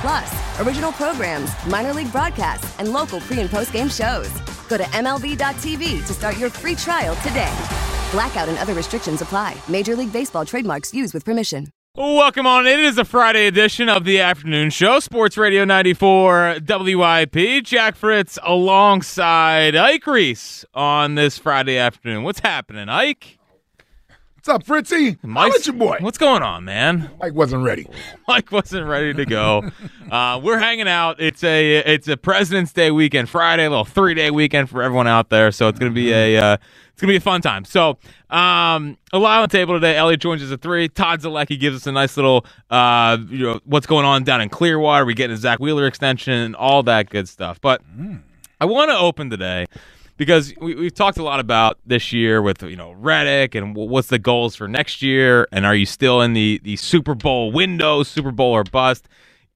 Plus, 0.00 0.60
original 0.60 0.92
programs, 0.92 1.50
minor 1.66 1.92
league 1.92 2.12
broadcasts, 2.12 2.78
and 2.78 2.92
local 2.92 3.20
pre 3.20 3.40
and 3.40 3.50
post 3.50 3.72
game 3.72 3.88
shows. 3.88 4.30
Go 4.68 4.76
to 4.76 4.84
MLB.tv 4.84 6.06
to 6.06 6.12
start 6.14 6.38
your 6.38 6.50
free 6.50 6.74
trial 6.74 7.16
today. 7.16 7.52
Blackout 8.12 8.48
and 8.48 8.58
other 8.58 8.74
restrictions 8.74 9.22
apply. 9.22 9.56
Major 9.68 9.96
League 9.96 10.12
Baseball 10.12 10.44
trademarks 10.44 10.94
used 10.94 11.14
with 11.14 11.24
permission. 11.24 11.68
Welcome 11.94 12.46
on. 12.46 12.66
It 12.68 12.78
is 12.78 12.96
a 12.96 13.04
Friday 13.04 13.48
edition 13.48 13.88
of 13.88 14.04
the 14.04 14.20
afternoon 14.20 14.70
show, 14.70 15.00
Sports 15.00 15.36
Radio 15.36 15.64
94 15.64 16.58
WIP. 16.64 17.64
Jack 17.64 17.96
Fritz 17.96 18.38
alongside 18.44 19.74
Ike 19.74 20.06
Reese 20.06 20.64
on 20.74 21.16
this 21.16 21.38
Friday 21.38 21.76
afternoon. 21.76 22.22
What's 22.22 22.38
happening, 22.40 22.88
Ike? 22.88 23.37
What's 24.48 24.60
up, 24.60 24.66
Fritzy? 24.66 25.18
How 25.22 25.46
about 25.48 25.66
your 25.66 25.76
boy? 25.76 25.98
What's 26.00 26.16
going 26.16 26.42
on, 26.42 26.64
man? 26.64 27.10
Mike 27.20 27.34
wasn't 27.34 27.64
ready. 27.64 27.86
Mike 28.26 28.50
wasn't 28.50 28.86
ready 28.86 29.12
to 29.12 29.26
go. 29.26 29.70
uh, 30.10 30.40
we're 30.42 30.58
hanging 30.58 30.88
out. 30.88 31.20
It's 31.20 31.44
a 31.44 31.76
it's 31.76 32.08
a 32.08 32.16
President's 32.16 32.72
Day 32.72 32.90
weekend, 32.90 33.28
Friday, 33.28 33.66
a 33.66 33.68
little 33.68 33.84
three 33.84 34.14
day 34.14 34.30
weekend 34.30 34.70
for 34.70 34.82
everyone 34.82 35.06
out 35.06 35.28
there. 35.28 35.52
So 35.52 35.68
it's 35.68 35.78
gonna 35.78 35.90
be 35.90 36.14
a 36.14 36.38
uh, 36.38 36.56
it's 36.92 37.02
gonna 37.02 37.12
be 37.12 37.18
a 37.18 37.20
fun 37.20 37.42
time. 37.42 37.66
So 37.66 37.98
um, 38.30 38.96
a 39.12 39.18
lot 39.18 39.42
on 39.42 39.48
the 39.50 39.52
table 39.52 39.74
today. 39.74 39.98
Elliot 39.98 40.20
joins 40.20 40.42
us 40.42 40.50
at 40.50 40.62
three. 40.62 40.88
Todd 40.88 41.20
Zolecki 41.20 41.60
gives 41.60 41.76
us 41.76 41.86
a 41.86 41.92
nice 41.92 42.16
little 42.16 42.46
uh, 42.70 43.18
you 43.28 43.44
know 43.44 43.60
what's 43.66 43.86
going 43.86 44.06
on 44.06 44.24
down 44.24 44.40
in 44.40 44.48
Clearwater. 44.48 45.04
We 45.04 45.12
get 45.12 45.28
a 45.28 45.36
Zack 45.36 45.58
Wheeler 45.58 45.86
extension, 45.86 46.32
and 46.32 46.56
all 46.56 46.82
that 46.84 47.10
good 47.10 47.28
stuff. 47.28 47.60
But 47.60 47.82
I 48.62 48.64
want 48.64 48.90
to 48.92 48.96
open 48.96 49.28
today 49.28 49.66
because 50.18 50.52
we, 50.60 50.74
we've 50.74 50.94
talked 50.94 51.16
a 51.16 51.22
lot 51.22 51.40
about 51.40 51.78
this 51.86 52.12
year 52.12 52.42
with 52.42 52.62
you 52.62 52.76
know 52.76 52.92
Reddick 52.92 53.54
and 53.54 53.74
what's 53.74 54.08
the 54.08 54.18
goals 54.18 54.54
for 54.54 54.68
next 54.68 55.00
year, 55.00 55.48
and 55.50 55.64
are 55.64 55.74
you 55.74 55.86
still 55.86 56.20
in 56.20 56.34
the 56.34 56.60
the 56.62 56.76
Super 56.76 57.14
Bowl 57.14 57.50
window, 57.50 58.02
Super 58.02 58.32
Bowl 58.32 58.52
or 58.52 58.64
bust, 58.64 59.08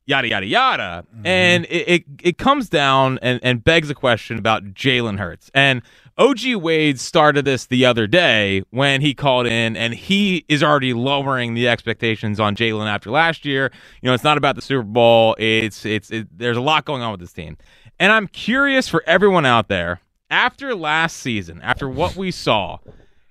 yada 0.06 0.28
yada 0.28 0.46
yada, 0.46 1.04
mm-hmm. 1.14 1.26
and 1.26 1.66
it, 1.66 1.88
it 1.88 2.04
it 2.22 2.38
comes 2.38 2.70
down 2.70 3.18
and 3.20 3.40
and 3.42 3.62
begs 3.62 3.90
a 3.90 3.94
question 3.94 4.38
about 4.38 4.64
Jalen 4.72 5.18
Hurts 5.18 5.50
and. 5.52 5.82
OG 6.18 6.56
Wade 6.56 7.00
started 7.00 7.46
this 7.46 7.66
the 7.66 7.86
other 7.86 8.06
day 8.06 8.62
when 8.68 9.00
he 9.00 9.14
called 9.14 9.46
in, 9.46 9.78
and 9.78 9.94
he 9.94 10.44
is 10.46 10.62
already 10.62 10.92
lowering 10.92 11.54
the 11.54 11.66
expectations 11.66 12.38
on 12.38 12.54
Jalen 12.54 12.86
after 12.86 13.10
last 13.10 13.46
year. 13.46 13.72
You 14.02 14.08
know, 14.08 14.12
it's 14.12 14.22
not 14.22 14.36
about 14.36 14.54
the 14.54 14.60
Super 14.60 14.82
Bowl. 14.82 15.34
It's 15.38 15.86
it's 15.86 16.10
it, 16.10 16.28
there's 16.36 16.58
a 16.58 16.60
lot 16.60 16.84
going 16.84 17.00
on 17.00 17.12
with 17.12 17.20
this 17.20 17.32
team, 17.32 17.56
and 17.98 18.12
I'm 18.12 18.28
curious 18.28 18.90
for 18.90 19.02
everyone 19.06 19.46
out 19.46 19.68
there 19.68 20.02
after 20.32 20.74
last 20.74 21.18
season, 21.18 21.60
after 21.62 21.88
what 21.88 22.16
we 22.16 22.30
saw, 22.30 22.78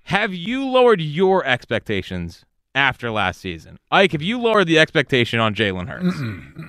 have 0.04 0.34
you 0.34 0.66
lowered 0.66 1.02
your 1.02 1.44
expectations 1.44 2.46
after 2.76 3.10
last 3.10 3.42
season? 3.42 3.78
Ike, 3.92 4.12
have 4.12 4.22
you 4.22 4.40
lowered 4.40 4.68
the 4.68 4.78
expectation 4.78 5.40
on 5.40 5.56
Jalen 5.56 5.88
Hurts? 5.88 6.16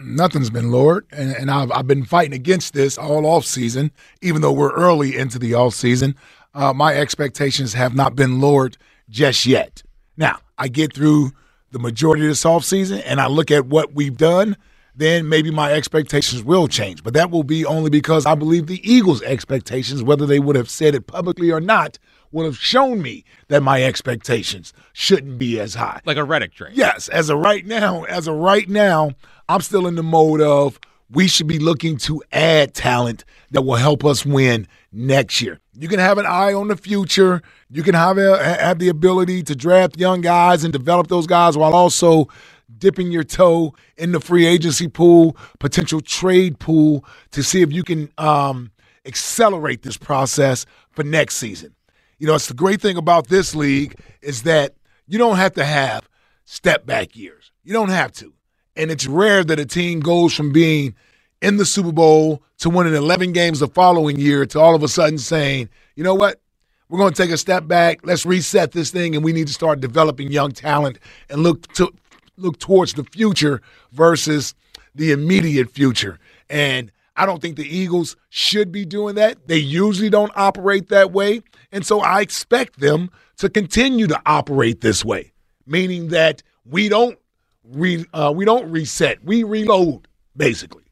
Nothing's 0.03 0.49
been 0.49 0.73
lowered, 0.73 1.07
and, 1.13 1.33
and 1.33 1.51
I've, 1.51 1.71
I've 1.71 1.87
been 1.87 2.05
fighting 2.05 2.33
against 2.33 2.73
this 2.73 2.97
all 2.97 3.27
off 3.27 3.45
season, 3.45 3.93
even 4.23 4.41
though 4.41 4.53
we're 4.53 4.73
early 4.73 5.17
into 5.17 5.39
the 5.39 5.55
off 5.55 5.75
season. 5.75 6.17
Uh, 6.55 6.73
my 6.73 6.95
expectations 6.95 7.75
have 7.75 7.95
not 7.95 8.17
been 8.17 8.41
lowered 8.41 8.79
just 9.11 9.45
yet. 9.45 9.83
Now, 10.17 10.39
I 10.57 10.69
get 10.69 10.95
through 10.95 11.33
the 11.73 11.79
majority 11.79 12.23
of 12.25 12.31
this 12.31 12.47
off 12.47 12.65
season, 12.65 13.01
and 13.01 13.21
I 13.21 13.27
look 13.27 13.51
at 13.51 13.67
what 13.67 13.95
we've 13.95 14.17
done. 14.17 14.57
Then 14.95 15.29
maybe 15.29 15.51
my 15.51 15.73
expectations 15.73 16.43
will 16.43 16.69
change, 16.69 17.03
but 17.03 17.15
that 17.15 17.31
will 17.31 17.45
be 17.45 17.65
only 17.65 17.89
because 17.89 18.27
I 18.27 18.35
believe 18.35 18.67
the 18.67 18.87
Eagles' 18.91 19.23
expectations, 19.23 20.03
whether 20.03 20.27
they 20.27 20.39
would 20.39 20.57
have 20.57 20.69
said 20.69 20.95
it 20.95 21.07
publicly 21.07 21.51
or 21.51 21.61
not, 21.61 21.99
would 22.31 22.45
have 22.45 22.59
shown 22.59 23.01
me 23.01 23.25
that 23.49 23.63
my 23.63 23.83
expectations 23.83 24.73
shouldn't 24.93 25.39
be 25.39 25.59
as 25.59 25.75
high. 25.75 26.01
Like 26.05 26.19
a 26.19 26.25
Reddick 26.25 26.55
trade. 26.55 26.73
Yes, 26.75 27.09
as 27.09 27.31
of 27.31 27.39
right 27.39 27.65
now, 27.65 28.05
as 28.05 28.27
of 28.27 28.37
right 28.37 28.69
now, 28.69 29.13
I'm 29.49 29.61
still 29.61 29.87
in 29.87 29.95
the 29.95 30.03
mode 30.03 30.41
of 30.41 30.79
we 31.11 31.29
should 31.29 31.47
be 31.47 31.59
looking 31.59 31.99
to 31.99 32.23
add 32.33 32.75
talent 32.75 33.25
that 33.51 33.63
will 33.63 33.77
help 33.77 34.05
us 34.05 34.25
win 34.25 34.67
next 34.93 35.41
year. 35.43 35.61
You 35.75 35.89
can 35.89 35.99
have 35.99 36.19
an 36.19 36.27
eye 36.27 36.53
on 36.53 36.69
the 36.69 36.77
future. 36.77 37.43
You 37.71 37.83
can 37.83 37.95
have 37.95 38.19
a, 38.19 38.43
have 38.43 38.79
the 38.79 38.89
ability 38.89 39.43
to 39.45 39.55
draft 39.55 39.99
young 39.99 40.21
guys 40.21 40.65
and 40.65 40.73
develop 40.73 41.09
those 41.09 41.27
guys 41.27 41.57
while 41.57 41.75
also 41.75 42.29
dipping 42.79 43.11
your 43.11 43.25
toe 43.25 43.75
in 43.97 44.13
the 44.13 44.21
free 44.21 44.47
agency 44.47 44.89
pool, 44.89 45.37
potential 45.59 46.01
trade 46.01 46.59
pool 46.59 47.05
to 47.31 47.43
see 47.43 47.63
if 47.63 47.73
you 47.73 47.83
can 47.83 48.11
um, 48.19 48.71
accelerate 49.05 49.83
this 49.83 49.97
process 49.97 50.67
for 50.91 51.03
next 51.03 51.37
season. 51.37 51.75
You 52.19 52.27
know, 52.27 52.35
it's 52.35 52.47
the 52.47 52.55
great 52.55 52.81
thing 52.81 52.97
about 52.97 53.29
this 53.29 53.55
league 53.55 53.99
is 54.21 54.43
that 54.43 54.75
you 55.07 55.19
don't 55.19 55.37
have 55.37 55.55
to 55.55 55.65
have 55.65 56.09
step 56.45 56.87
back 56.87 57.17
years. 57.17 57.53
You 57.65 57.73
don't 57.73 57.91
have 57.91 58.13
to. 58.13 58.33
And 58.77 58.91
it's 58.91 59.07
rare 59.07 59.45
that 59.45 59.59
a 59.59 59.67
team 59.67 60.01
goes 60.01 60.33
from 60.33 60.53
being 60.53 60.95
in 61.41 61.57
the 61.57 61.67
Super 61.67 61.93
Bowl 61.93 62.43
to 62.59 62.71
winning 62.71 62.95
11 62.95 63.33
games 63.33 63.61
the 63.61 63.67
following 63.67 64.19
year 64.19 64.47
to 64.47 64.61
all 64.61 64.75
of 64.75 64.83
a 64.83 64.89
sudden 64.89 65.19
saying, 65.19 65.69
you 65.97 66.05
know 66.05 66.15
what? 66.15 66.41
We're 66.89 66.99
going 66.99 67.13
to 67.13 67.23
take 67.23 67.31
a 67.31 67.39
step 67.39 67.67
back. 67.67 68.01
Let's 68.05 68.27
reset 68.27 68.73
this 68.73 68.91
thing, 68.91 69.17
and 69.17 69.25
we 69.25 69.33
need 69.33 69.47
to 69.47 69.53
start 69.53 69.81
developing 69.81 70.31
young 70.31 70.53
talent 70.53 70.99
and 71.31 71.43
look 71.43 71.67
to 71.75 71.91
look 72.37 72.59
towards 72.59 72.95
the 72.95 73.05
future 73.05 73.61
versus 73.93 74.55
the 74.95 75.13
immediate 75.13 75.71
future. 75.71 76.19
And 76.49 76.91
I 77.17 77.27
don't 77.27 77.41
think 77.41 77.57
the 77.57 77.77
Eagles 77.77 78.17
should 78.31 78.73
be 78.73 78.85
doing 78.85 79.15
that. 79.17 79.47
They 79.47 79.59
usually 79.59 80.11
don't 80.11 80.33
operate 80.35 80.89
that 80.89 81.13
way. 81.13 81.43
And 81.71 81.85
so 81.87 82.01
I 82.01 82.21
expect 82.21 82.81
them 82.81 83.11
to 83.39 83.49
continue 83.49 84.07
to 84.07 84.21
operate 84.27 84.81
this 84.81 85.05
way, 85.05 85.33
meaning 85.67 86.09
that 86.09 86.43
we 86.65 86.89
don't 86.89 87.19
re, 87.65 88.05
uh, 88.13 88.33
we 88.35 88.45
don't 88.45 88.71
reset, 88.71 89.23
we 89.25 89.43
reload 89.45 90.07
basically. 90.37 90.85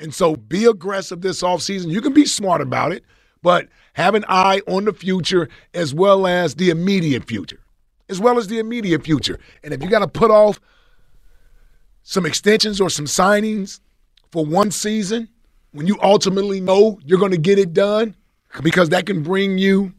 And 0.00 0.14
so 0.14 0.36
be 0.36 0.64
aggressive 0.66 1.20
this 1.20 1.42
offseason. 1.42 1.90
You 1.90 2.00
can 2.00 2.12
be 2.12 2.26
smart 2.26 2.60
about 2.60 2.92
it, 2.92 3.04
but 3.42 3.68
have 3.94 4.14
an 4.14 4.24
eye 4.28 4.60
on 4.66 4.84
the 4.84 4.92
future 4.92 5.48
as 5.72 5.94
well 5.94 6.26
as 6.26 6.54
the 6.54 6.70
immediate 6.70 7.24
future. 7.24 7.60
As 8.08 8.20
well 8.20 8.38
as 8.38 8.46
the 8.46 8.58
immediate 8.58 9.02
future. 9.04 9.38
And 9.64 9.74
if 9.74 9.82
you 9.82 9.88
got 9.88 9.98
to 10.00 10.08
put 10.08 10.30
off 10.30 10.60
some 12.08 12.24
extensions 12.24 12.80
or 12.80 12.88
some 12.88 13.04
signings 13.04 13.80
for 14.30 14.46
one 14.46 14.70
season 14.70 15.28
when 15.72 15.88
you 15.88 15.98
ultimately 16.00 16.60
know 16.60 17.00
you're 17.04 17.18
going 17.18 17.32
to 17.32 17.36
get 17.36 17.58
it 17.58 17.72
done 17.72 18.14
because 18.62 18.90
that 18.90 19.06
can 19.06 19.24
bring 19.24 19.58
you 19.58 19.92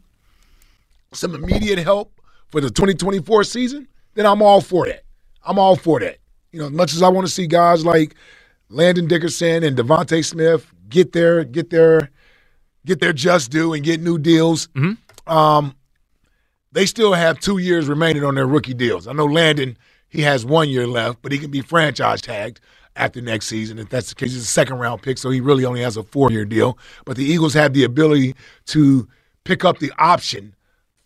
some 1.12 1.34
immediate 1.34 1.78
help 1.78 2.10
for 2.46 2.62
the 2.62 2.70
2024 2.70 3.44
season, 3.44 3.86
then 4.14 4.24
I'm 4.24 4.40
all 4.40 4.62
for 4.62 4.86
that. 4.86 5.04
I'm 5.44 5.58
all 5.58 5.76
for 5.76 6.00
that. 6.00 6.16
You 6.50 6.60
know, 6.60 6.66
as 6.68 6.72
much 6.72 6.94
as 6.94 7.02
I 7.02 7.10
want 7.10 7.26
to 7.26 7.32
see 7.32 7.46
guys 7.46 7.84
like 7.84 8.14
Landon 8.70 9.06
Dickerson 9.06 9.62
and 9.62 9.76
DeVonta 9.76 10.24
Smith 10.24 10.66
get 10.88 11.12
their 11.12 11.44
get 11.44 11.68
their 11.68 12.10
get 12.86 13.00
their 13.00 13.12
just 13.12 13.50
due 13.50 13.74
and 13.74 13.84
get 13.84 14.00
new 14.00 14.16
deals. 14.16 14.70
Um, 15.26 15.74
they 16.72 16.86
still 16.86 17.12
have 17.12 17.38
two 17.38 17.58
years 17.58 17.86
remaining 17.86 18.24
on 18.24 18.34
their 18.34 18.46
rookie 18.46 18.72
deals. 18.72 19.06
I 19.06 19.12
know 19.12 19.26
Landon 19.26 19.76
he 20.08 20.22
has 20.22 20.44
one 20.44 20.68
year 20.68 20.86
left, 20.86 21.22
but 21.22 21.32
he 21.32 21.38
can 21.38 21.50
be 21.50 21.60
franchise 21.60 22.20
tagged 22.20 22.60
after 22.96 23.20
next 23.20 23.46
season 23.46 23.78
if 23.78 23.88
that's 23.88 24.08
the 24.10 24.14
case. 24.14 24.32
He's 24.32 24.42
a 24.42 24.46
second 24.46 24.78
round 24.78 25.02
pick, 25.02 25.18
so 25.18 25.30
he 25.30 25.40
really 25.40 25.64
only 25.64 25.80
has 25.82 25.96
a 25.96 26.02
four 26.02 26.30
year 26.30 26.44
deal. 26.44 26.78
But 27.04 27.16
the 27.16 27.24
Eagles 27.24 27.54
have 27.54 27.72
the 27.72 27.84
ability 27.84 28.34
to 28.66 29.08
pick 29.44 29.64
up 29.64 29.78
the 29.78 29.92
option 29.98 30.54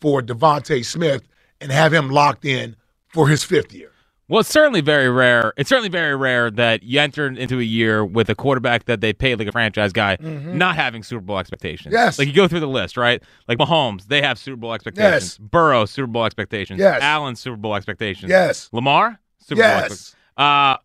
for 0.00 0.22
DeVonta 0.22 0.84
Smith 0.84 1.22
and 1.60 1.70
have 1.70 1.92
him 1.92 2.10
locked 2.10 2.44
in 2.44 2.76
for 3.08 3.28
his 3.28 3.44
fifth 3.44 3.72
year. 3.72 3.91
Well, 4.32 4.40
it's 4.40 4.48
certainly 4.48 4.80
very 4.80 5.10
rare. 5.10 5.52
It's 5.58 5.68
certainly 5.68 5.90
very 5.90 6.16
rare 6.16 6.50
that 6.52 6.82
you 6.82 6.98
enter 6.98 7.26
into 7.26 7.60
a 7.60 7.62
year 7.62 8.02
with 8.02 8.30
a 8.30 8.34
quarterback 8.34 8.86
that 8.86 9.02
they 9.02 9.12
paid 9.12 9.38
like 9.38 9.46
a 9.46 9.52
franchise 9.52 9.92
guy, 9.92 10.16
not 10.22 10.74
having 10.74 11.02
Super 11.02 11.20
Bowl 11.20 11.38
expectations. 11.38 11.92
Yes. 11.92 12.18
Like 12.18 12.28
you 12.28 12.32
go 12.32 12.48
through 12.48 12.60
the 12.60 12.66
list, 12.66 12.96
right? 12.96 13.22
Like 13.46 13.58
Mahomes, 13.58 14.06
they 14.06 14.22
have 14.22 14.38
Super 14.38 14.56
Bowl 14.56 14.72
expectations. 14.72 15.36
Yes. 15.36 15.36
Burrow, 15.36 15.84
Super 15.84 16.06
Bowl 16.06 16.24
expectations. 16.24 16.80
Yes. 16.80 17.02
Allen, 17.02 17.36
Super 17.36 17.58
Bowl 17.58 17.74
expectations. 17.74 18.30
Yes. 18.30 18.70
Lamar, 18.72 19.20
Super 19.36 19.60
Yes. 19.60 19.70
Bowl 19.70 19.84
expectations. 19.84 20.16
Uh, 20.38 20.76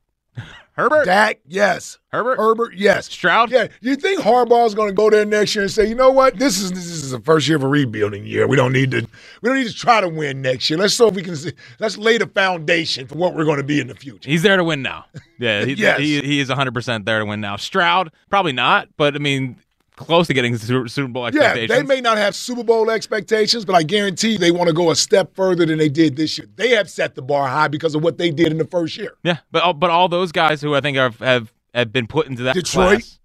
Herbert, 0.78 1.06
Dak, 1.06 1.40
yes. 1.48 1.98
Herbert, 2.12 2.38
Herbert, 2.38 2.76
yes. 2.76 3.08
Stroud. 3.08 3.50
Yeah, 3.50 3.68
you 3.82 3.96
think 3.96 4.22
Harbaugh's 4.22 4.76
going 4.76 4.90
to 4.90 4.94
go 4.94 5.10
there 5.10 5.26
next 5.26 5.56
year 5.56 5.64
and 5.64 5.72
say, 5.72 5.90
you 5.90 5.96
know 5.96 6.12
what, 6.12 6.38
this 6.38 6.60
is 6.62 6.72
this 6.72 6.86
is 6.86 7.10
the 7.12 7.20
first 7.20 7.48
year 7.48 7.58
of 7.58 7.64
a 7.64 7.68
rebuilding 7.68 8.28
year. 8.28 8.48
We 8.48 8.56
don't 8.58 8.72
need 8.74 8.92
to 8.92 9.08
we 9.42 9.50
don't 9.50 9.58
need 9.58 9.68
to 9.68 9.74
try 9.74 10.02
to 10.02 10.08
win 10.08 10.44
next 10.44 10.70
year. 10.70 10.78
Let's 10.78 10.94
see 10.94 11.06
if 11.08 11.16
we 11.16 11.24
can 11.24 11.36
see, 11.36 11.54
let's 11.80 11.98
lay 11.98 12.20
the 12.20 12.28
foundation 12.28 13.08
for 13.08 13.16
what 13.16 13.34
we're 13.34 13.46
going 13.46 13.58
to 13.58 13.64
be 13.64 13.80
in 13.80 13.88
the 13.88 13.96
future. 13.96 14.30
He's 14.30 14.44
there 14.44 14.56
to 14.56 14.64
win 14.64 14.84
now. 14.84 15.06
Yeah, 15.40 15.66
he, 15.66 15.74
Yes. 15.78 16.00
he, 16.00 16.22
he 16.22 16.40
is 16.40 16.50
100% 16.50 17.06
there 17.06 17.20
to 17.20 17.26
win 17.26 17.42
now. 17.42 17.56
Stroud, 17.56 18.12
probably 18.30 18.54
not, 18.54 18.90
but 18.98 19.16
I 19.16 19.20
mean, 19.20 19.58
close 19.98 20.28
to 20.28 20.34
getting 20.34 20.56
Super, 20.58 21.08
Bowl 21.08 21.30
Yeah, 21.34 21.66
they 21.68 21.84
may 21.84 22.00
not 22.00 22.18
have 22.18 22.36
Super 22.36 22.64
Bowl 22.64 22.90
expectations, 22.90 23.66
but 23.66 23.76
I 23.76 23.84
guarantee 23.84 24.38
they 24.38 24.52
want 24.52 24.68
to 24.68 24.74
go 24.74 24.92
a 24.92 24.96
step 24.96 25.36
further 25.36 25.66
than 25.66 25.78
they 25.78 25.90
did 25.90 26.16
this 26.16 26.38
year. 26.38 26.48
They 26.56 26.70
have 26.70 26.90
set 26.90 27.16
the 27.16 27.22
bar 27.22 27.48
high 27.48 27.68
because 27.68 27.96
of 27.96 28.04
what 28.04 28.18
they 28.18 28.32
did 28.32 28.48
in 28.48 28.58
the 28.58 28.66
first 28.66 28.98
year. 28.98 29.14
Yeah, 29.24 29.40
but 29.52 29.64
all, 29.64 29.74
but 29.74 29.90
all 29.90 30.08
those 30.08 30.32
guys 30.32 30.62
who 30.62 30.74
I 30.76 30.82
think 30.82 30.98
have 30.98 31.20
have, 31.20 31.54
have 31.74 31.92
been 31.92 32.08
put 32.08 32.28
into 32.28 32.44
that 32.44 32.54
Detroit. 32.54 33.02
class. 33.02 33.20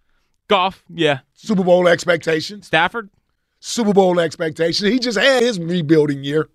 Goff, 0.48 0.84
yeah. 0.88 1.20
Super 1.34 1.64
Bowl 1.64 1.88
expectations, 1.88 2.66
Stafford, 2.66 3.10
Super 3.60 3.92
Bowl 3.92 4.18
expectations. 4.18 4.90
He 4.90 4.98
just 4.98 5.18
had 5.18 5.42
his 5.42 5.58
rebuilding 5.58 6.24
year. 6.24 6.48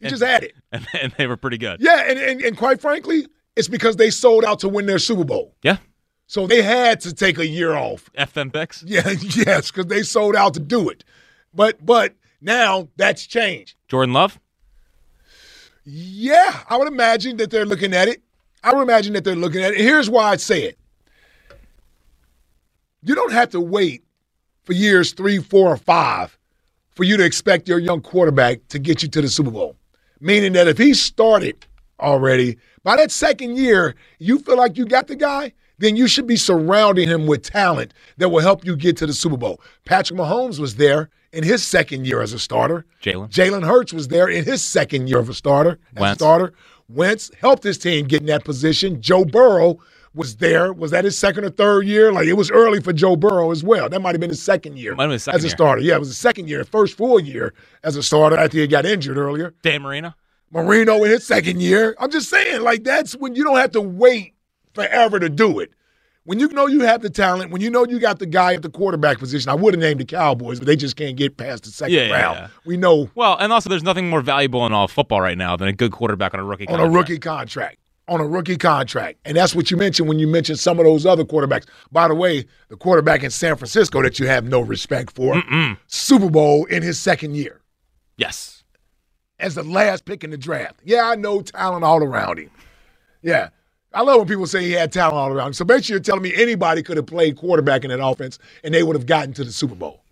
He 0.00 0.08
just 0.08 0.22
had 0.22 0.42
it. 0.42 0.54
and, 0.72 0.86
and 1.00 1.12
they 1.18 1.26
were 1.26 1.36
pretty 1.36 1.58
good. 1.58 1.80
Yeah, 1.80 2.04
and, 2.06 2.18
and, 2.18 2.40
and 2.42 2.56
quite 2.56 2.80
frankly, 2.80 3.26
it's 3.56 3.68
because 3.68 3.96
they 3.96 4.10
sold 4.10 4.44
out 4.44 4.60
to 4.60 4.68
win 4.68 4.86
their 4.86 4.98
Super 4.98 5.24
Bowl. 5.24 5.54
Yeah, 5.62 5.78
So 6.26 6.46
they 6.46 6.62
had 6.62 7.00
to 7.02 7.14
take 7.14 7.38
a 7.38 7.46
year 7.46 7.74
off. 7.74 8.10
F 8.14 8.32
them 8.32 8.50
picks. 8.50 8.82
Yeah, 8.86 9.08
yes, 9.10 9.70
because 9.70 9.86
they 9.86 10.02
sold 10.02 10.34
out 10.36 10.54
to 10.54 10.60
do 10.60 10.88
it. 10.88 11.04
But 11.54 11.84
but 11.84 12.14
now 12.40 12.88
that's 12.96 13.26
changed. 13.26 13.76
Jordan 13.88 14.12
Love, 14.12 14.38
Yeah, 15.84 16.60
I 16.68 16.76
would 16.76 16.88
imagine 16.88 17.36
that 17.38 17.50
they're 17.50 17.64
looking 17.66 17.94
at 17.94 18.08
it. 18.08 18.22
I 18.64 18.74
would 18.74 18.82
imagine 18.82 19.12
that 19.14 19.24
they're 19.24 19.36
looking 19.36 19.62
at 19.62 19.72
it. 19.74 19.80
Here's 19.80 20.10
why 20.10 20.30
I'd 20.30 20.40
say 20.40 20.62
it. 20.64 20.78
You 23.02 23.14
don't 23.14 23.32
have 23.32 23.50
to 23.50 23.60
wait 23.60 24.02
for 24.64 24.72
years 24.72 25.12
three, 25.12 25.38
four, 25.38 25.68
or 25.72 25.76
five 25.76 26.36
for 26.90 27.04
you 27.04 27.16
to 27.16 27.24
expect 27.24 27.68
your 27.68 27.78
young 27.78 28.00
quarterback 28.00 28.66
to 28.68 28.78
get 28.80 29.02
you 29.02 29.08
to 29.10 29.22
the 29.22 29.28
Super 29.28 29.52
Bowl. 29.52 29.76
Meaning 30.20 30.54
that 30.54 30.66
if 30.66 30.78
he 30.78 30.92
started 30.94 31.66
already, 32.00 32.58
by 32.82 32.96
that 32.96 33.12
second 33.12 33.56
year, 33.56 33.94
you 34.18 34.40
feel 34.40 34.56
like 34.56 34.76
you 34.76 34.86
got 34.86 35.06
the 35.06 35.14
guy, 35.14 35.52
then 35.78 35.96
you 35.96 36.08
should 36.08 36.26
be 36.26 36.36
surrounding 36.36 37.08
him 37.08 37.26
with 37.26 37.42
talent 37.42 37.92
that 38.18 38.28
will 38.30 38.40
help 38.40 38.64
you 38.64 38.76
get 38.76 38.96
to 38.98 39.06
the 39.06 39.12
Super 39.12 39.36
Bowl. 39.36 39.60
Patrick 39.84 40.18
Mahomes 40.18 40.58
was 40.58 40.76
there 40.76 41.10
in 41.32 41.44
his 41.44 41.62
second 41.66 42.06
year 42.06 42.22
as 42.22 42.32
a 42.32 42.38
starter. 42.38 42.86
Jalen. 43.02 43.30
Jalen 43.30 43.64
Hurts 43.66 43.92
was 43.92 44.08
there 44.08 44.28
in 44.28 44.44
his 44.44 44.64
second 44.64 45.08
year 45.08 45.18
of 45.18 45.28
a 45.28 45.34
starter. 45.34 45.78
As 45.96 46.12
a 46.12 46.14
starter. 46.14 46.52
Wentz 46.88 47.30
helped 47.40 47.62
his 47.64 47.78
team 47.78 48.06
get 48.06 48.20
in 48.20 48.26
that 48.28 48.44
position. 48.44 49.02
Joe 49.02 49.24
Burrow 49.24 49.78
was 50.14 50.36
there. 50.36 50.72
Was 50.72 50.92
that 50.92 51.04
his 51.04 51.18
second 51.18 51.44
or 51.44 51.50
third 51.50 51.86
year? 51.86 52.10
Like 52.12 52.26
it 52.26 52.34
was 52.34 52.50
early 52.50 52.80
for 52.80 52.92
Joe 52.94 53.16
Burrow 53.16 53.50
as 53.50 53.62
well. 53.64 53.88
That 53.90 54.00
might 54.00 54.14
have 54.14 54.20
been 54.20 54.30
his 54.30 54.42
second 54.42 54.78
year 54.78 54.94
Might 54.94 55.02
have 55.04 55.08
been 55.08 55.12
his 55.14 55.24
second 55.24 55.38
as 55.38 55.44
a 55.44 55.48
year. 55.48 55.56
starter. 55.56 55.82
Yeah, 55.82 55.96
it 55.96 55.98
was 55.98 56.08
his 56.08 56.16
second 56.18 56.48
year, 56.48 56.64
first 56.64 56.96
full 56.96 57.20
year 57.20 57.52
as 57.82 57.96
a 57.96 58.02
starter 58.02 58.36
after 58.38 58.56
he 58.58 58.66
got 58.66 58.86
injured 58.86 59.18
earlier. 59.18 59.52
Dan 59.62 59.82
Marino. 59.82 60.14
Marino 60.50 61.02
in 61.02 61.10
his 61.10 61.26
second 61.26 61.60
year. 61.60 61.94
I'm 61.98 62.10
just 62.10 62.30
saying, 62.30 62.62
like 62.62 62.84
that's 62.84 63.14
when 63.16 63.34
you 63.34 63.42
don't 63.44 63.56
have 63.58 63.72
to 63.72 63.80
wait 63.82 64.34
forever 64.76 65.18
to 65.18 65.28
do 65.28 65.58
it. 65.58 65.72
When 66.24 66.38
you 66.40 66.48
know 66.48 66.66
you 66.66 66.80
have 66.82 67.02
the 67.02 67.10
talent, 67.10 67.50
when 67.52 67.62
you 67.62 67.70
know 67.70 67.86
you 67.86 67.98
got 68.00 68.18
the 68.18 68.26
guy 68.26 68.54
at 68.54 68.62
the 68.62 68.68
quarterback 68.68 69.18
position, 69.18 69.48
I 69.48 69.54
would 69.54 69.74
have 69.74 69.80
named 69.80 70.00
the 70.00 70.04
Cowboys, 70.04 70.58
but 70.58 70.66
they 70.66 70.74
just 70.76 70.96
can't 70.96 71.16
get 71.16 71.36
past 71.36 71.64
the 71.64 71.70
second 71.70 71.94
Yeah, 71.94 72.10
round. 72.10 72.38
yeah. 72.38 72.48
We 72.64 72.76
know 72.76 73.08
Well, 73.14 73.36
and 73.38 73.52
also 73.52 73.68
there's 73.70 73.84
nothing 73.84 74.10
more 74.10 74.20
valuable 74.22 74.66
in 74.66 74.72
all 74.72 74.88
football 74.88 75.20
right 75.20 75.38
now 75.38 75.56
than 75.56 75.68
a 75.68 75.72
good 75.72 75.92
quarterback 75.92 76.34
on 76.34 76.40
a 76.40 76.44
rookie. 76.44 76.66
on 76.68 76.80
a 76.80 76.88
rookie 76.88 77.18
contract. 77.18 77.78
On 78.08 78.20
a 78.20 78.26
rookie 78.26 78.56
contract. 78.56 79.18
And 79.24 79.36
that's 79.36 79.54
what 79.54 79.70
you 79.70 79.76
mentioned 79.76 80.08
when 80.08 80.18
you 80.18 80.26
mentioned 80.28 80.58
some 80.60 80.78
of 80.80 80.84
those 80.84 81.06
other 81.06 81.24
quarterbacks. 81.24 81.64
By 81.92 82.06
the 82.08 82.14
way, 82.14 82.44
the 82.68 82.76
quarterback 82.76 83.22
in 83.24 83.30
San 83.30 83.56
Francisco 83.56 84.02
that 84.02 84.18
you 84.20 84.26
have 84.28 84.44
no 84.44 84.60
respect 84.60 85.14
for, 85.14 85.40
Super 85.88 86.28
Bowl 86.30 86.64
in 86.66 86.82
his 86.82 86.98
second 87.00 87.34
year 87.36 87.60
Yes. 88.16 88.64
as 89.38 89.54
the 89.54 89.62
last 89.62 90.04
pick 90.06 90.22
in 90.24 90.30
the 90.30 90.38
draft. 90.38 90.80
Yeah, 90.84 91.04
I 91.08 91.14
know 91.14 91.40
talent 91.42 91.84
all 91.84 92.02
around 92.02 92.38
him. 92.38 92.50
Yeah. 93.22 93.48
I 93.96 94.02
love 94.02 94.18
when 94.18 94.28
people 94.28 94.46
say 94.46 94.62
he 94.62 94.72
had 94.72 94.92
talent 94.92 95.14
all 95.16 95.32
around. 95.32 95.54
So 95.54 95.64
basically, 95.64 95.94
you're 95.94 96.00
telling 96.00 96.20
me 96.20 96.34
anybody 96.34 96.82
could 96.82 96.98
have 96.98 97.06
played 97.06 97.34
quarterback 97.34 97.82
in 97.82 97.88
that 97.88 98.04
offense 98.04 98.38
and 98.62 98.74
they 98.74 98.82
would 98.82 98.94
have 98.94 99.06
gotten 99.06 99.32
to 99.32 99.42
the 99.42 99.50
Super 99.50 99.74
Bowl. 99.74 100.02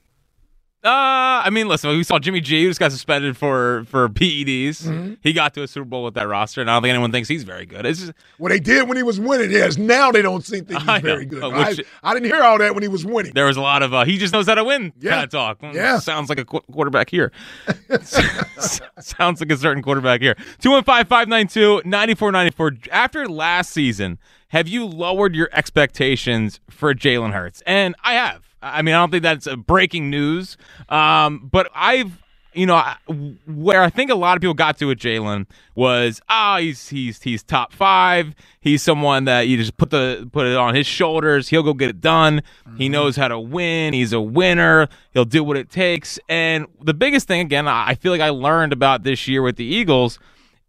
Uh, 0.84 1.40
I 1.44 1.48
mean, 1.50 1.66
listen, 1.66 1.88
we 1.96 2.04
saw 2.04 2.18
Jimmy 2.18 2.42
G, 2.42 2.62
who 2.62 2.68
just 2.68 2.78
got 2.78 2.92
suspended 2.92 3.38
for 3.38 3.84
for 3.88 4.06
PEDs. 4.10 4.82
Mm-hmm. 4.84 5.14
He 5.22 5.32
got 5.32 5.54
to 5.54 5.62
a 5.62 5.66
Super 5.66 5.86
Bowl 5.86 6.04
with 6.04 6.12
that 6.14 6.28
roster, 6.28 6.60
and 6.60 6.70
I 6.70 6.74
don't 6.74 6.82
think 6.82 6.90
anyone 6.90 7.10
thinks 7.10 7.26
he's 7.26 7.42
very 7.42 7.64
good. 7.64 7.86
It's 7.86 8.00
just, 8.00 8.12
What 8.36 8.50
they 8.50 8.60
did 8.60 8.86
when 8.86 8.98
he 8.98 9.02
was 9.02 9.18
winning, 9.18 9.50
yes. 9.50 9.78
Now 9.78 10.12
they 10.12 10.20
don't 10.20 10.44
think 10.44 10.70
I 10.70 10.74
he's 10.78 10.86
know, 10.86 10.98
very 11.00 11.24
good. 11.24 11.40
but 11.52 11.54
I, 11.54 11.68
which- 11.70 11.86
I 12.02 12.12
didn't 12.12 12.26
hear 12.26 12.42
all 12.42 12.58
that 12.58 12.74
when 12.74 12.82
he 12.82 12.88
was 12.88 13.06
winning. 13.06 13.32
there 13.32 13.46
was 13.46 13.56
a 13.56 13.62
lot 13.62 13.82
of 13.82 13.94
uh, 13.94 14.04
he 14.04 14.18
just 14.18 14.34
knows 14.34 14.46
how 14.46 14.56
to 14.56 14.64
win 14.64 14.92
Yeah. 15.00 15.12
kind 15.12 15.24
of 15.24 15.30
talk. 15.30 15.60
Mm, 15.62 15.72
Yeah. 15.72 15.98
sounds 16.00 16.28
like 16.28 16.38
a 16.38 16.44
qu- 16.44 16.60
quarterback 16.70 17.08
here. 17.08 17.32
sounds 19.00 19.40
like 19.40 19.50
a 19.50 19.56
certain 19.56 19.82
quarterback 19.82 20.20
here. 20.20 20.34
215-592-9494. 20.60 22.88
After 22.90 23.28
last 23.28 23.72
season, 23.72 24.18
have 24.48 24.68
you 24.68 24.84
lowered 24.84 25.34
your 25.34 25.48
expectations 25.52 26.60
for 26.70 26.94
Jalen 26.94 27.32
Hurts? 27.32 27.62
And 27.66 27.94
I 28.04 28.14
have. 28.14 28.53
I 28.64 28.82
mean, 28.82 28.94
I 28.94 28.98
don't 28.98 29.10
think 29.10 29.22
that's 29.22 29.46
uh, 29.46 29.56
breaking 29.56 30.10
news, 30.10 30.56
um, 30.88 31.48
but 31.52 31.70
I've 31.74 32.18
you 32.54 32.66
know, 32.66 32.80
where 33.46 33.82
I 33.82 33.90
think 33.90 34.10
a 34.10 34.14
lot 34.14 34.36
of 34.36 34.40
people 34.40 34.54
got 34.54 34.78
to 34.78 34.86
with 34.86 34.98
Jalen 34.98 35.46
was, 35.74 36.20
oh, 36.28 36.56
he's 36.56 36.88
he's 36.88 37.20
he's 37.20 37.42
top 37.42 37.72
five. 37.72 38.34
He's 38.60 38.82
someone 38.82 39.24
that 39.24 39.48
you 39.48 39.56
just 39.56 39.76
put 39.76 39.90
the 39.90 40.28
put 40.32 40.46
it 40.46 40.56
on 40.56 40.74
his 40.74 40.86
shoulders. 40.86 41.48
He'll 41.48 41.62
go 41.62 41.74
get 41.74 41.90
it 41.90 42.00
done. 42.00 42.42
He 42.78 42.88
knows 42.88 43.16
how 43.16 43.28
to 43.28 43.38
win. 43.38 43.92
He's 43.92 44.12
a 44.12 44.20
winner. 44.20 44.88
He'll 45.12 45.24
do 45.24 45.44
what 45.44 45.56
it 45.56 45.70
takes. 45.70 46.18
And 46.28 46.66
the 46.80 46.94
biggest 46.94 47.26
thing, 47.26 47.40
again, 47.40 47.68
I 47.68 47.94
feel 47.96 48.12
like 48.12 48.20
I 48.20 48.30
learned 48.30 48.72
about 48.72 49.02
this 49.02 49.26
year 49.28 49.42
with 49.42 49.56
the 49.56 49.64
Eagles 49.64 50.18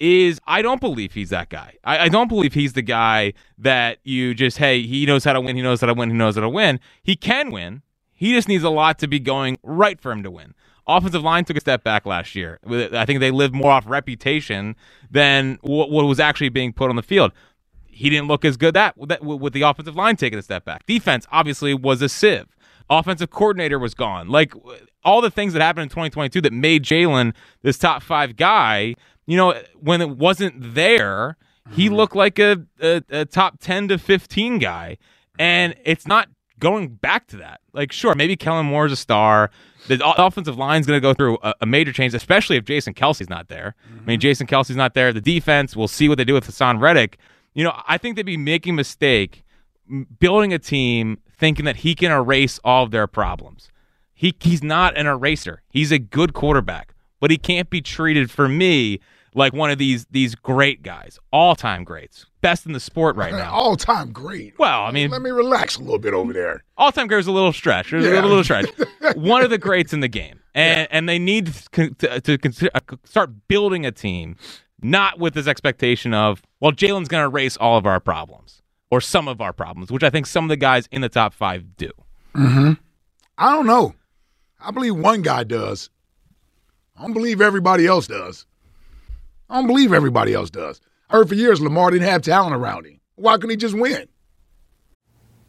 is 0.05 0.39
I 0.45 0.61
don't 0.61 0.79
believe 0.79 1.13
he's 1.13 1.29
that 1.31 1.49
guy. 1.49 1.75
I, 1.83 2.05
I 2.05 2.09
don't 2.09 2.27
believe 2.27 2.53
he's 2.53 2.73
the 2.73 2.81
guy 2.81 3.33
that 3.57 3.97
you 4.03 4.33
just, 4.33 4.57
hey, 4.57 4.83
he 4.83 5.05
knows 5.05 5.23
how 5.23 5.33
to 5.33 5.41
win. 5.41 5.55
He 5.55 5.61
knows 5.61 5.81
how 5.81 5.87
to 5.87 5.93
win. 5.93 6.09
He 6.09 6.15
knows 6.15 6.35
how 6.35 6.41
to 6.41 6.49
win. 6.49 6.79
He 7.03 7.15
can 7.15 7.51
win. 7.51 7.81
He 8.13 8.33
just 8.33 8.47
needs 8.47 8.63
a 8.63 8.69
lot 8.69 8.99
to 8.99 9.07
be 9.07 9.19
going 9.19 9.57
right 9.63 9.99
for 9.99 10.11
him 10.11 10.23
to 10.23 10.31
win. 10.31 10.53
Offensive 10.87 11.23
line 11.23 11.43
took 11.45 11.57
a 11.57 11.59
step 11.59 11.83
back 11.83 12.05
last 12.05 12.35
year. 12.35 12.59
I 12.93 13.05
think 13.05 13.19
they 13.19 13.31
lived 13.31 13.55
more 13.55 13.71
off 13.71 13.85
reputation 13.87 14.75
than 15.09 15.57
what, 15.61 15.89
what 15.89 16.05
was 16.05 16.19
actually 16.19 16.49
being 16.49 16.71
put 16.71 16.91
on 16.91 16.95
the 16.95 17.03
field. 17.03 17.31
He 17.87 18.09
didn't 18.09 18.27
look 18.27 18.45
as 18.45 18.57
good 18.57 18.75
that, 18.75 18.93
that 19.07 19.23
with 19.23 19.53
the 19.53 19.63
offensive 19.63 19.95
line 19.95 20.15
taking 20.17 20.37
a 20.37 20.43
step 20.43 20.65
back. 20.65 20.85
Defense 20.85 21.25
obviously 21.31 21.73
was 21.73 22.01
a 22.01 22.09
sieve. 22.09 22.45
Offensive 22.89 23.31
coordinator 23.31 23.79
was 23.79 23.95
gone. 23.95 24.29
Like 24.29 24.53
all 25.05 25.21
the 25.21 25.31
things 25.31 25.53
that 25.53 25.61
happened 25.61 25.83
in 25.83 25.89
2022 25.89 26.41
that 26.41 26.51
made 26.51 26.83
Jalen 26.83 27.33
this 27.61 27.77
top 27.77 28.03
five 28.03 28.35
guy. 28.35 28.95
You 29.25 29.37
know, 29.37 29.61
when 29.79 30.01
it 30.01 30.09
wasn't 30.09 30.75
there, 30.75 31.37
he 31.71 31.85
mm-hmm. 31.85 31.95
looked 31.95 32.15
like 32.15 32.39
a, 32.39 32.65
a, 32.81 33.01
a 33.09 33.25
top 33.25 33.59
10 33.59 33.87
to 33.89 33.97
15 33.97 34.59
guy. 34.59 34.97
And 35.39 35.75
it's 35.83 36.07
not 36.07 36.27
going 36.59 36.89
back 36.89 37.27
to 37.27 37.37
that. 37.37 37.61
Like, 37.73 37.91
sure, 37.91 38.15
maybe 38.15 38.35
Kellen 38.35 38.65
Moore 38.65 38.85
is 38.85 38.91
a 38.91 38.97
star. 38.97 39.51
The 39.87 39.99
offensive 40.03 40.57
line 40.57 40.81
is 40.81 40.87
going 40.87 40.97
to 40.97 41.01
go 41.01 41.13
through 41.13 41.37
a, 41.43 41.53
a 41.61 41.65
major 41.65 41.93
change, 41.93 42.13
especially 42.13 42.57
if 42.57 42.65
Jason 42.65 42.93
Kelce's 42.93 43.29
not 43.29 43.47
there. 43.47 43.75
I 43.85 43.93
mean, 43.93 44.17
mm-hmm. 44.17 44.19
Jason 44.21 44.47
Kelce's 44.47 44.75
not 44.75 44.93
there. 44.93 45.13
The 45.13 45.21
defense, 45.21 45.75
we'll 45.75 45.87
see 45.87 46.09
what 46.09 46.17
they 46.17 46.23
do 46.23 46.33
with 46.33 46.47
Haason 46.47 46.81
Reddick. 46.81 47.17
You 47.53 47.63
know, 47.63 47.81
I 47.87 47.97
think 47.97 48.15
they'd 48.15 48.23
be 48.23 48.37
making 48.37 48.73
a 48.73 48.77
mistake 48.77 49.43
building 50.19 50.53
a 50.53 50.59
team 50.59 51.19
thinking 51.37 51.65
that 51.65 51.77
he 51.77 51.95
can 51.95 52.11
erase 52.11 52.59
all 52.63 52.83
of 52.83 52.91
their 52.91 53.07
problems. 53.07 53.69
He 54.15 54.33
he's 54.39 54.63
not 54.63 54.97
an 54.97 55.05
eraser. 55.07 55.61
He's 55.69 55.91
a 55.91 55.99
good 55.99 56.33
quarterback, 56.33 56.95
but 57.19 57.29
he 57.31 57.37
can't 57.37 57.69
be 57.69 57.81
treated 57.81 58.31
for 58.31 58.47
me 58.47 58.99
like 59.37 59.51
one 59.53 59.69
of 59.69 59.77
these 59.77 60.05
these 60.09 60.33
great 60.33 60.81
guys, 60.81 61.19
all 61.31 61.55
time 61.55 61.83
greats, 61.83 62.25
best 62.39 62.65
in 62.65 62.71
the 62.71 62.79
sport 62.79 63.17
right 63.17 63.33
now. 63.33 63.51
All 63.53 63.75
time 63.75 64.13
great. 64.13 64.57
Well, 64.57 64.83
I 64.83 64.91
mean, 64.91 65.09
Let 65.11 65.21
me 65.21 65.31
relax 65.31 65.75
a 65.75 65.81
little 65.81 65.99
bit 65.99 66.13
over 66.13 66.31
there. 66.31 66.63
all 66.77 66.91
time 66.93 67.07
great 67.07 67.19
is 67.19 67.27
a 67.27 67.31
little 67.33 67.51
stretch. 67.53 67.91
There's 67.91 68.05
Yeah. 68.05 68.21
A 68.21 68.25
little 68.25 68.43
stretch. 68.43 68.67
One 69.15 69.43
of 69.43 69.49
the 69.49 69.57
greats 69.57 69.91
in 69.91 69.99
the 69.99 70.07
game, 70.07 70.39
and 70.53 70.87
and 70.89 71.09
they 71.09 71.19
need 71.19 71.47
to, 71.73 71.89
to, 72.21 72.37
to 72.37 72.71
uh, 72.75 72.79
start 73.03 73.47
building 73.49 73.85
a 73.85 73.91
team, 73.91 74.37
not 74.81 75.19
with 75.19 75.33
this 75.33 75.47
expectation 75.47 76.13
of 76.13 76.41
well, 76.61 76.71
Jalen's 76.71 77.09
going 77.09 77.21
to 77.21 77.27
erase 77.27 77.57
all 77.57 77.77
of 77.77 77.85
our 77.85 77.99
problems 77.99 78.61
or 78.89 79.01
some 79.01 79.27
of 79.27 79.41
our 79.41 79.51
problems, 79.51 79.91
which 79.91 80.03
I 80.03 80.09
think 80.09 80.25
some 80.25 80.45
of 80.45 80.49
the 80.49 80.55
guys 80.55 80.87
in 80.89 81.01
the 81.01 81.09
top 81.09 81.33
five 81.33 81.75
do. 81.75 81.91
I 82.33 83.53
don't 83.53 83.65
know. 83.67 83.93
I 84.65 84.71
believe 84.71 84.95
one 84.95 85.21
guy 85.21 85.43
does. 85.43 85.91
I 86.97 87.03
don't 87.03 87.13
believe 87.13 87.39
everybody 87.39 87.85
else 87.85 88.07
does. 88.07 88.47
I 89.47 89.55
don't 89.55 89.67
believe 89.67 89.93
everybody 89.93 90.33
else 90.33 90.49
does. 90.49 90.81
I 91.09 91.17
heard 91.17 91.29
for 91.29 91.35
years 91.35 91.61
Lamar 91.61 91.91
didn't 91.91 92.07
have 92.07 92.23
talent 92.23 92.55
around 92.55 92.87
him. 92.87 92.99
Why 93.15 93.35
couldn't 93.35 93.51
he 93.51 93.57
just 93.57 93.75
win? 93.75 94.07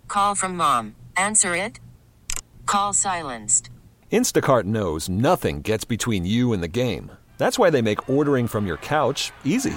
Call 0.06 0.34
from 0.34 0.56
mom. 0.56 0.96
Answer 1.16 1.56
it. 1.56 1.80
Call 2.66 2.92
silenced. 2.92 3.70
Instacart 4.12 4.64
knows 4.64 5.08
nothing 5.08 5.62
gets 5.62 5.84
between 5.84 6.26
you 6.26 6.52
and 6.52 6.62
the 6.62 6.68
game. 6.68 7.10
That's 7.38 7.58
why 7.58 7.70
they 7.70 7.82
make 7.82 8.08
ordering 8.10 8.46
from 8.46 8.66
your 8.66 8.76
couch 8.78 9.32
easy. 9.44 9.76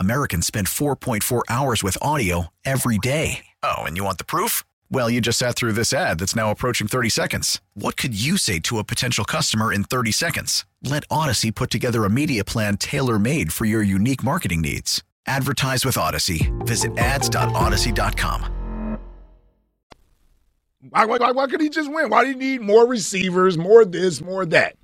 Americans 0.00 0.46
spend 0.46 0.66
4.4 0.66 1.42
hours 1.48 1.82
with 1.82 1.96
audio 2.02 2.48
every 2.66 2.98
day. 2.98 3.46
Oh, 3.62 3.78
and 3.78 3.96
you 3.96 4.04
want 4.04 4.18
the 4.18 4.24
proof? 4.24 4.62
Well, 4.90 5.08
you 5.08 5.20
just 5.22 5.38
sat 5.38 5.56
through 5.56 5.72
this 5.72 5.92
ad 5.92 6.18
that's 6.18 6.36
now 6.36 6.50
approaching 6.50 6.86
30 6.86 7.08
seconds. 7.08 7.60
What 7.74 7.96
could 7.96 8.18
you 8.18 8.36
say 8.36 8.58
to 8.60 8.78
a 8.78 8.84
potential 8.84 9.24
customer 9.24 9.72
in 9.72 9.84
30 9.84 10.12
seconds? 10.12 10.66
Let 10.82 11.08
Audacy 11.08 11.54
put 11.54 11.70
together 11.70 12.04
a 12.04 12.10
media 12.10 12.44
plan 12.44 12.76
tailor 12.76 13.18
made 13.18 13.52
for 13.52 13.64
your 13.64 13.82
unique 13.82 14.22
marketing 14.22 14.60
needs. 14.60 15.02
Advertise 15.26 15.84
with 15.84 15.96
Audacy. 15.96 16.50
Visit 16.66 16.96
ads.audacy.com. 16.96 18.54
Why, 20.90 21.04
why, 21.06 21.18
why, 21.18 21.32
why 21.32 21.46
could 21.48 21.60
he 21.60 21.68
just 21.70 21.92
win? 21.92 22.08
Why 22.08 22.22
do 22.22 22.30
you 22.30 22.36
need 22.36 22.60
more 22.60 22.86
receivers, 22.86 23.58
more 23.58 23.84
this, 23.84 24.20
more 24.20 24.46
that? 24.46 24.76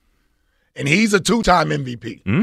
And 0.77 0.89
he's 0.89 1.15
a 1.15 1.21
two 1.21 1.43
time 1.43 1.69
MVP. 1.71 2.23
Hmm? 2.25 2.43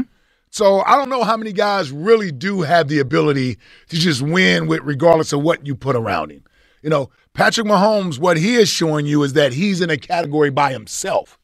So 0.52 0.82
I 0.82 0.96
don't 0.96 1.08
know 1.08 1.24
how 1.24 1.38
many 1.38 1.54
guys 1.54 1.90
really 1.90 2.30
do 2.30 2.60
have 2.60 2.88
the 2.88 2.98
ability 2.98 3.56
to 3.88 3.96
just 3.96 4.20
win 4.20 4.66
with 4.66 4.82
regardless 4.82 5.32
of 5.32 5.40
what 5.40 5.66
you 5.66 5.74
put 5.74 5.96
around 5.96 6.30
him. 6.30 6.44
You 6.82 6.90
know, 6.90 7.08
Patrick 7.32 7.66
Mahomes, 7.66 8.18
what 8.18 8.36
he 8.36 8.56
is 8.56 8.68
showing 8.68 9.06
you 9.06 9.22
is 9.22 9.32
that 9.32 9.54
he's 9.54 9.80
in 9.80 9.88
a 9.88 9.96
category 9.96 10.50
by 10.50 10.70
himself. 10.70 11.38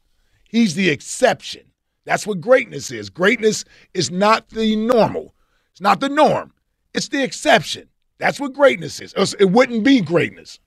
He's 0.45 0.75
the 0.75 0.91
exception. 0.91 1.63
That's 2.05 2.27
what 2.27 2.43
greatness 2.43 2.91
is. 2.91 3.09
Greatness 3.09 3.65
is 3.95 4.11
not 4.11 4.51
the 4.51 4.77
normal. 4.77 5.35
It's 5.73 5.81
not 5.81 6.01
the 6.01 6.11
norm. 6.11 6.53
It's 6.93 7.09
the 7.09 7.23
exception. 7.23 7.89
That's 8.19 8.39
what 8.39 8.53
greatness 8.53 9.01
is. 9.01 9.15
It 9.41 9.51
wouldn't 9.53 9.85
be 9.85 10.03
greatness. 10.03 10.61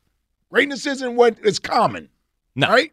Greatness 0.50 0.88
isn't 0.88 1.16
what 1.16 1.38
is 1.44 1.60
common. 1.60 2.10
No. 2.56 2.70
Right? 2.70 2.92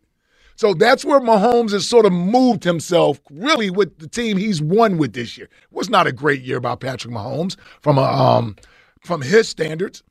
So 0.58 0.74
that's 0.74 1.04
where 1.04 1.20
Mahomes 1.20 1.70
has 1.70 1.86
sort 1.86 2.04
of 2.04 2.12
moved 2.12 2.64
himself 2.64 3.20
really 3.30 3.70
with 3.70 3.96
the 4.00 4.08
team 4.08 4.36
he's 4.36 4.60
won 4.60 4.98
with 4.98 5.12
this 5.12 5.38
year. 5.38 5.46
It 5.46 5.76
was 5.76 5.88
not 5.88 6.08
a 6.08 6.12
great 6.12 6.42
year 6.42 6.58
by 6.58 6.74
Patrick 6.74 7.14
Mahomes 7.14 7.56
from 7.80 7.96
a 7.96 8.02
um 8.02 8.56
from 9.00 9.22
his 9.22 9.48
standards. 9.48 10.02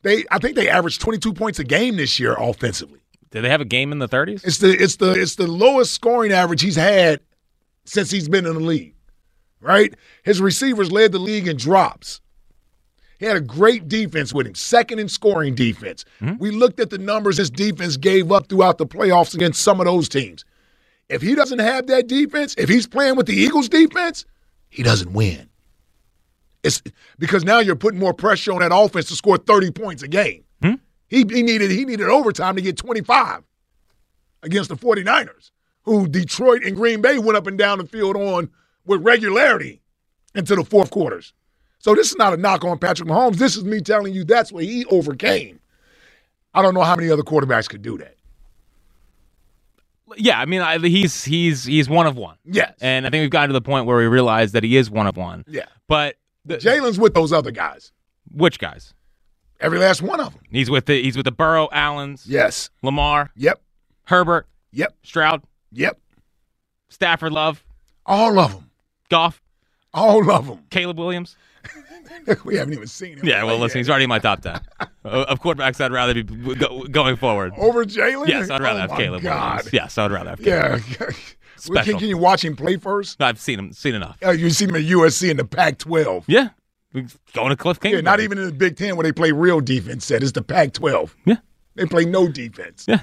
They 0.00 0.24
I 0.30 0.38
think 0.38 0.56
they 0.56 0.66
averaged 0.70 1.02
22 1.02 1.34
points 1.34 1.58
a 1.58 1.64
game 1.64 1.98
this 1.98 2.18
year 2.18 2.34
offensively. 2.38 3.00
Did 3.32 3.42
they 3.44 3.50
have 3.50 3.60
a 3.60 3.66
game 3.66 3.92
in 3.92 3.98
the 3.98 4.08
30s? 4.08 4.46
It's 4.46 4.58
the 4.58 4.70
it's 4.70 4.96
the 4.96 5.12
it's 5.12 5.34
the 5.34 5.46
lowest 5.46 5.92
scoring 5.92 6.32
average 6.32 6.62
he's 6.62 6.76
had 6.76 7.20
since 7.84 8.10
he's 8.10 8.30
been 8.30 8.46
in 8.46 8.54
the 8.54 8.60
league. 8.60 8.94
Right? 9.60 9.94
His 10.22 10.40
receivers 10.40 10.90
led 10.90 11.12
the 11.12 11.18
league 11.18 11.46
in 11.46 11.58
drops. 11.58 12.21
He 13.22 13.28
had 13.28 13.36
a 13.36 13.40
great 13.40 13.86
defense 13.86 14.34
with 14.34 14.48
him, 14.48 14.56
second 14.56 14.98
in 14.98 15.08
scoring 15.08 15.54
defense. 15.54 16.04
Hmm? 16.18 16.32
We 16.40 16.50
looked 16.50 16.80
at 16.80 16.90
the 16.90 16.98
numbers 16.98 17.36
his 17.36 17.50
defense 17.50 17.96
gave 17.96 18.32
up 18.32 18.48
throughout 18.48 18.78
the 18.78 18.86
playoffs 18.86 19.32
against 19.32 19.62
some 19.62 19.78
of 19.78 19.86
those 19.86 20.08
teams. 20.08 20.44
If 21.08 21.22
he 21.22 21.36
doesn't 21.36 21.60
have 21.60 21.86
that 21.86 22.08
defense, 22.08 22.56
if 22.58 22.68
he's 22.68 22.88
playing 22.88 23.14
with 23.14 23.26
the 23.26 23.34
Eagles 23.34 23.68
defense, 23.68 24.24
he 24.70 24.82
doesn't 24.82 25.12
win. 25.12 25.48
It's 26.64 26.82
because 27.16 27.44
now 27.44 27.60
you're 27.60 27.76
putting 27.76 28.00
more 28.00 28.12
pressure 28.12 28.54
on 28.54 28.58
that 28.58 28.74
offense 28.74 29.06
to 29.10 29.14
score 29.14 29.36
30 29.36 29.70
points 29.70 30.02
a 30.02 30.08
game. 30.08 30.42
Hmm? 30.60 30.74
He, 31.06 31.18
he 31.18 31.44
needed 31.44 31.70
he 31.70 31.84
needed 31.84 32.08
overtime 32.08 32.56
to 32.56 32.62
get 32.62 32.76
25 32.76 33.44
against 34.42 34.68
the 34.68 34.76
49ers, 34.76 35.52
who 35.82 36.08
Detroit 36.08 36.64
and 36.64 36.74
Green 36.74 37.00
Bay 37.00 37.18
went 37.18 37.36
up 37.36 37.46
and 37.46 37.56
down 37.56 37.78
the 37.78 37.86
field 37.86 38.16
on 38.16 38.50
with 38.84 39.00
regularity 39.00 39.80
into 40.34 40.56
the 40.56 40.64
fourth 40.64 40.90
quarters. 40.90 41.32
So 41.82 41.96
this 41.96 42.10
is 42.12 42.16
not 42.16 42.32
a 42.32 42.36
knock 42.36 42.64
on 42.64 42.78
Patrick 42.78 43.08
Mahomes. 43.08 43.36
This 43.36 43.56
is 43.56 43.64
me 43.64 43.80
telling 43.80 44.14
you 44.14 44.22
that's 44.24 44.52
what 44.52 44.62
he 44.62 44.84
overcame. 44.86 45.58
I 46.54 46.62
don't 46.62 46.74
know 46.74 46.82
how 46.82 46.94
many 46.94 47.10
other 47.10 47.24
quarterbacks 47.24 47.68
could 47.68 47.82
do 47.82 47.98
that. 47.98 48.14
Yeah, 50.16 50.38
I 50.38 50.44
mean, 50.44 50.60
I, 50.60 50.78
he's 50.78 51.24
he's 51.24 51.64
he's 51.64 51.88
one 51.88 52.06
of 52.06 52.16
one. 52.16 52.36
Yes. 52.44 52.74
And 52.80 53.04
I 53.06 53.10
think 53.10 53.22
we've 53.22 53.30
gotten 53.30 53.48
to 53.48 53.54
the 53.54 53.60
point 53.62 53.86
where 53.86 53.96
we 53.96 54.06
realize 54.06 54.52
that 54.52 54.62
he 54.62 54.76
is 54.76 54.90
one 54.90 55.06
of 55.08 55.16
one. 55.16 55.44
Yeah. 55.48 55.64
But 55.88 56.16
the, 56.44 56.58
Jalen's 56.58 56.98
with 57.00 57.14
those 57.14 57.32
other 57.32 57.50
guys. 57.50 57.90
which 58.30 58.58
guys? 58.60 58.94
Every 59.58 59.78
last 59.78 60.02
one 60.02 60.20
of 60.20 60.34
them. 60.34 60.42
He's 60.50 60.70
with 60.70 60.86
the 60.86 61.02
he's 61.02 61.16
with 61.16 61.24
the 61.24 61.32
Burrow, 61.32 61.68
Allens, 61.72 62.26
Yes. 62.28 62.70
Lamar, 62.82 63.30
Yep. 63.36 63.60
Herbert, 64.04 64.46
Yep. 64.72 64.94
Stroud, 65.02 65.42
Yep. 65.72 65.98
Stafford, 66.90 67.32
Love, 67.32 67.64
All 68.06 68.38
of 68.38 68.52
them. 68.52 68.70
Goff, 69.08 69.40
All 69.94 70.30
of 70.30 70.46
them. 70.46 70.60
Caleb 70.70 70.98
Williams. 70.98 71.36
we 72.44 72.56
haven't 72.56 72.74
even 72.74 72.86
seen 72.86 73.18
him. 73.18 73.26
Yeah, 73.26 73.44
well, 73.44 73.58
listen, 73.58 73.78
yet. 73.78 73.80
he's 73.80 73.90
already 73.90 74.04
in 74.04 74.08
my 74.08 74.18
top 74.18 74.42
ten 74.42 74.60
of 75.04 75.24
of 75.26 75.40
quarterbacks. 75.40 75.80
I'd 75.80 75.92
rather 75.92 76.14
be 76.14 76.22
go, 76.54 76.84
going 76.84 77.16
forward. 77.16 77.52
over 77.56 77.84
Jalen. 77.84 78.28
Yes, 78.28 78.50
I'd 78.50 78.60
rather 78.60 78.80
oh 78.80 78.88
have 78.88 78.98
Caleb 78.98 79.22
God. 79.22 79.56
Williams. 79.56 79.72
Yes, 79.72 79.98
I'd 79.98 80.10
rather 80.10 80.30
have 80.30 80.42
Caleb. 80.42 80.82
Yeah. 81.00 81.06
Special. 81.56 81.98
Can, 82.00 82.08
you 82.08 82.18
watch 82.18 82.44
him 82.44 82.56
play 82.56 82.76
first? 82.76 83.22
I've 83.22 83.38
seen 83.38 83.56
him, 83.56 83.72
seen 83.72 83.94
enough. 83.94 84.18
Uh, 84.24 84.32
you've 84.32 84.52
seen 84.52 84.70
him 84.70 84.74
at 84.74 84.82
USC 84.82 85.30
in 85.30 85.36
the 85.36 85.44
Pac-12. 85.44 86.24
Yeah, 86.26 86.48
we 86.92 87.06
going 87.34 87.50
to 87.50 87.56
Cliff 87.56 87.78
King. 87.78 87.94
Yeah, 87.94 88.00
not 88.00 88.18
even 88.18 88.38
in 88.38 88.46
the 88.46 88.52
Big 88.52 88.76
Ten 88.76 88.96
where 88.96 89.04
they 89.04 89.12
play 89.12 89.30
real 89.30 89.60
defense. 89.60 90.06
Set 90.06 90.22
it's 90.22 90.32
the 90.32 90.42
Pac-12. 90.42 91.14
Yeah. 91.24 91.36
They 91.74 91.86
play 91.86 92.04
no 92.04 92.28
defense. 92.28 92.84
Yeah. 92.88 93.00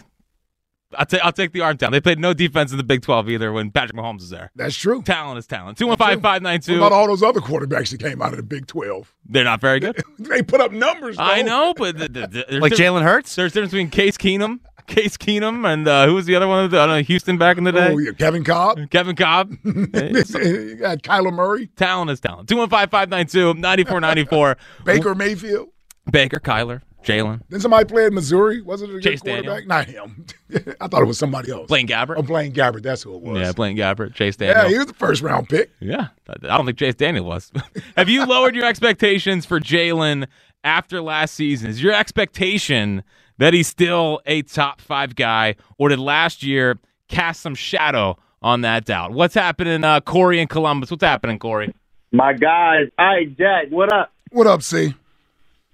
I'll 0.97 1.05
take 1.05 1.23
I'll 1.23 1.31
take 1.31 1.53
the 1.53 1.61
arm 1.61 1.77
down. 1.77 1.91
They 1.91 2.01
played 2.01 2.19
no 2.19 2.33
defense 2.33 2.71
in 2.71 2.77
the 2.77 2.83
Big 2.83 3.01
Twelve 3.01 3.29
either 3.29 3.51
when 3.51 3.69
Patrick 3.71 3.95
Mahomes 3.95 4.21
was 4.21 4.29
there. 4.31 4.51
That's 4.55 4.75
true. 4.75 5.01
Talent 5.03 5.37
is 5.37 5.45
talent. 5.45 5.77
Two 5.77 5.87
one 5.87 5.97
five 5.97 6.21
five 6.21 6.41
nine 6.41 6.59
What 6.65 6.75
about 6.77 6.91
all 6.91 7.07
those 7.07 7.21
other 7.21 7.41
quarterbacks 7.41 7.91
that 7.91 7.99
came 7.99 8.21
out 8.21 8.31
of 8.31 8.37
the 8.37 8.43
Big 8.43 8.65
12? 8.67 9.13
They're 9.25 9.43
not 9.43 9.61
very 9.61 9.79
good. 9.79 10.01
They 10.17 10.41
put 10.43 10.61
up 10.61 10.71
numbers. 10.71 11.15
I 11.19 11.41
know, 11.43 11.73
but 11.75 11.97
the, 11.97 12.07
the, 12.07 12.27
the, 12.27 12.59
Like 12.59 12.71
difference- 12.73 12.79
Jalen 12.79 13.03
Hurts? 13.03 13.35
There's 13.35 13.51
a 13.51 13.55
difference 13.55 13.71
between 13.71 13.89
Case 13.89 14.17
Keenum, 14.17 14.59
Case 14.87 15.17
Keenum, 15.17 15.65
and 15.71 15.87
uh, 15.87 16.05
who 16.07 16.15
was 16.15 16.25
the 16.25 16.35
other 16.35 16.47
one? 16.47 16.65
I 16.65 16.67
don't 16.67 16.89
know, 16.89 17.01
Houston 17.01 17.37
back 17.37 17.57
in 17.57 17.63
the 17.63 17.71
day. 17.71 17.93
Oh, 17.93 17.97
yeah. 17.97 18.11
Kevin 18.11 18.43
Kolb. 18.43 18.89
Kevin 18.89 19.15
Kolb. 19.15 19.51
you 19.63 20.75
got 20.75 20.99
Kyler 21.03 21.33
Murray. 21.33 21.67
talent 21.67 22.11
is 22.11 22.19
talent. 22.19 22.49
Two 22.49 22.57
one 22.57 22.69
five 22.69 22.89
five 22.91 23.09
nine 23.09 23.27
two 23.27 23.53
ninety 23.53 23.83
four 23.83 23.99
ninety 24.01 24.25
four. 24.25 24.57
Baker 24.83 25.15
Mayfield. 25.15 25.69
Baker, 26.11 26.39
Kyler, 26.39 26.81
Jalen, 27.03 27.41
Then 27.49 27.59
somebody 27.61 27.85
played 27.85 28.07
at 28.07 28.13
Missouri. 28.13 28.61
Was 28.61 28.81
it 28.81 28.89
a 28.89 28.93
good 28.93 29.03
Chase 29.03 29.21
quarterback? 29.21 29.65
Not 29.67 29.85
him. 29.87 30.25
I 30.81 30.87
thought 30.87 31.01
it 31.01 31.05
was 31.05 31.17
somebody 31.17 31.51
else. 31.51 31.67
Blaine 31.67 31.87
Gabbert. 31.87 32.15
Oh, 32.17 32.21
Blaine 32.21 32.51
Gabbert. 32.53 32.83
That's 32.83 33.03
who 33.03 33.15
it 33.15 33.21
was. 33.21 33.39
Yeah, 33.39 33.51
Blaine 33.53 33.77
Gabbert, 33.77 34.13
Chase 34.15 34.35
Daniel. 34.35 34.63
Yeah, 34.65 34.69
he 34.69 34.77
was 34.77 34.87
the 34.87 34.93
first 34.93 35.21
round 35.21 35.47
pick. 35.47 35.71
Yeah, 35.79 36.07
I 36.27 36.33
I 36.33 36.57
don't 36.57 36.65
think 36.65 36.77
Chase 36.77 36.95
Daniel 36.95 37.25
was. 37.25 37.51
Have 37.97 38.09
you 38.09 38.25
lowered 38.25 38.55
your 38.55 38.65
expectations 38.65 39.45
for 39.45 39.59
Jalen 39.59 40.27
after 40.63 41.01
last 41.01 41.35
season? 41.35 41.69
Is 41.69 41.81
your 41.81 41.93
expectation 41.93 43.03
that 43.37 43.53
he's 43.53 43.67
still 43.67 44.19
a 44.25 44.41
top 44.41 44.81
five 44.81 45.15
guy, 45.15 45.55
or 45.77 45.89
did 45.89 45.99
last 45.99 46.43
year 46.43 46.77
cast 47.07 47.39
some 47.41 47.55
shadow 47.55 48.17
on 48.41 48.61
that 48.61 48.83
doubt? 48.85 49.11
What's 49.13 49.35
happening, 49.35 49.83
uh, 49.85 50.01
Corey 50.01 50.39
in 50.41 50.47
Columbus? 50.49 50.91
What's 50.91 51.03
happening, 51.03 51.39
Corey? 51.39 51.73
My 52.11 52.33
guys. 52.33 52.87
Hey, 52.97 53.27
Jack, 53.37 53.67
what 53.69 53.93
up? 53.93 54.11
What 54.31 54.47
up, 54.47 54.61
C? 54.63 54.93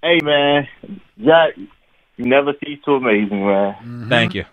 Hey, 0.05 0.19
man. 0.21 0.67
Jack, 1.17 1.57
you 2.15 2.25
never 2.25 2.53
cease 2.63 2.77
to 2.85 2.91
amaze 2.91 3.31
me, 3.31 3.39
man. 3.39 3.73
Mm-hmm. 3.73 4.09
Thank 4.09 4.35
you. 4.35 4.45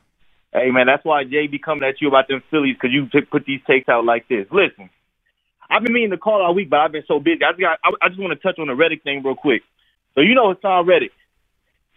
Hey, 0.50 0.70
man, 0.70 0.86
that's 0.86 1.04
why 1.04 1.24
Jay 1.24 1.46
be 1.46 1.58
coming 1.58 1.84
at 1.86 2.00
you 2.00 2.08
about 2.08 2.28
them 2.28 2.42
Phillies 2.50 2.76
because 2.80 2.90
you 2.90 3.06
t- 3.10 3.26
put 3.30 3.44
these 3.44 3.60
takes 3.66 3.86
out 3.86 4.06
like 4.06 4.26
this. 4.28 4.46
Listen, 4.50 4.88
I've 5.68 5.82
been 5.82 5.92
meaning 5.92 6.10
to 6.10 6.16
call 6.16 6.40
all 6.40 6.54
week, 6.54 6.70
but 6.70 6.78
I've 6.80 6.92
been 6.92 7.04
so 7.06 7.20
busy. 7.20 7.44
I 7.44 7.50
just, 7.50 7.60
got, 7.60 7.78
I, 7.84 7.90
I 8.00 8.08
just 8.08 8.18
want 8.18 8.32
to 8.32 8.42
touch 8.42 8.58
on 8.58 8.68
the 8.68 8.74
Reddick 8.74 9.02
thing 9.02 9.22
real 9.22 9.34
quick. 9.34 9.62
So, 10.14 10.22
you 10.22 10.34
know 10.34 10.52
it's 10.52 10.62
Haason 10.62 10.86
Reddick. 10.86 11.12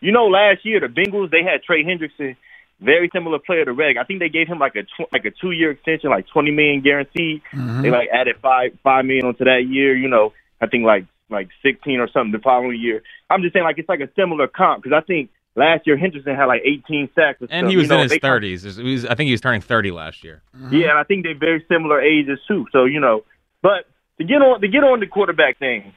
You 0.02 0.12
know, 0.12 0.26
last 0.26 0.66
year, 0.66 0.82
the 0.82 0.88
Bengals, 0.88 1.32
they 1.32 1.44
had 1.44 1.64
Trey 1.64 1.86
Hendrickson, 1.86 2.36
very 2.82 3.10
similar 3.14 3.40
player 3.40 3.64
to 3.64 3.72
Reddick. 3.72 3.98
I 3.98 4.04
think 4.04 4.20
they 4.20 4.28
gave 4.28 4.50
him 4.50 4.60
like 4.60 4.76
a 4.76 4.84
tw- 4.84 5.12
like 5.14 5.24
a 5.24 5.32
two 5.32 5.52
year 5.52 5.72
extension, 5.72 6.10
like 6.10 6.28
twenty 6.28 6.52
million 6.52 6.82
guaranteed. 6.82 7.42
Mm-hmm. 7.54 7.84
They 7.84 7.90
like 7.90 8.10
added 8.12 8.36
five 8.42 8.72
five 8.84 9.06
million 9.06 9.26
onto 9.28 9.46
that 9.46 9.66
year. 9.70 9.96
You 9.96 10.10
know, 10.10 10.34
I 10.60 10.68
think 10.68 10.84
like 10.84 11.06
like 11.30 11.50
sixteen 11.64 12.00
or 12.00 12.08
something 12.12 12.32
the 12.32 12.40
following 12.40 12.80
year. 12.80 13.02
I'm 13.30 13.42
just 13.42 13.54
saying 13.54 13.64
like 13.66 13.78
it's 13.78 13.90
like 13.90 14.02
a 14.02 14.10
similar 14.16 14.48
comp 14.48 14.84
because 14.84 14.96
I 14.96 15.06
think 15.06 15.30
last 15.56 15.88
year 15.88 15.98
Henderson 15.98 16.36
had 16.36 16.46
like 16.46 16.62
18 16.66 17.10
sacks, 17.16 17.42
or 17.42 17.48
And 17.50 17.66
stuff. 17.66 17.70
he 17.70 17.78
was 17.78 17.84
you 17.86 17.90
know, 17.90 17.96
in 17.98 18.02
his 18.04 18.12
they- 18.12 18.20
thirties. 18.20 18.76
He 18.76 18.84
was- 18.94 19.06
I 19.06 19.16
think 19.16 19.28
he 19.28 19.32
was 19.32 19.42
turning 19.42 19.62
thirty 19.62 19.92
last 19.92 20.24
year. 20.24 20.42
Mm-hmm. 20.56 20.76
Yeah, 20.76 20.90
and 20.92 21.00
I 21.00 21.04
think 21.04 21.24
they're 21.24 21.38
very 21.38 21.64
similar 21.68 22.02
ages 22.02 22.40
too. 22.48 22.66
So 22.72 22.86
you 22.86 23.00
know, 23.00 23.24
but 23.62 23.88
to 24.20 24.24
get 24.24 24.42
on 24.42 24.62
to 24.62 24.68
get 24.68 24.84
on 24.84 25.00
the 25.00 25.08
quarterback 25.08 25.58
thing, 25.60 25.94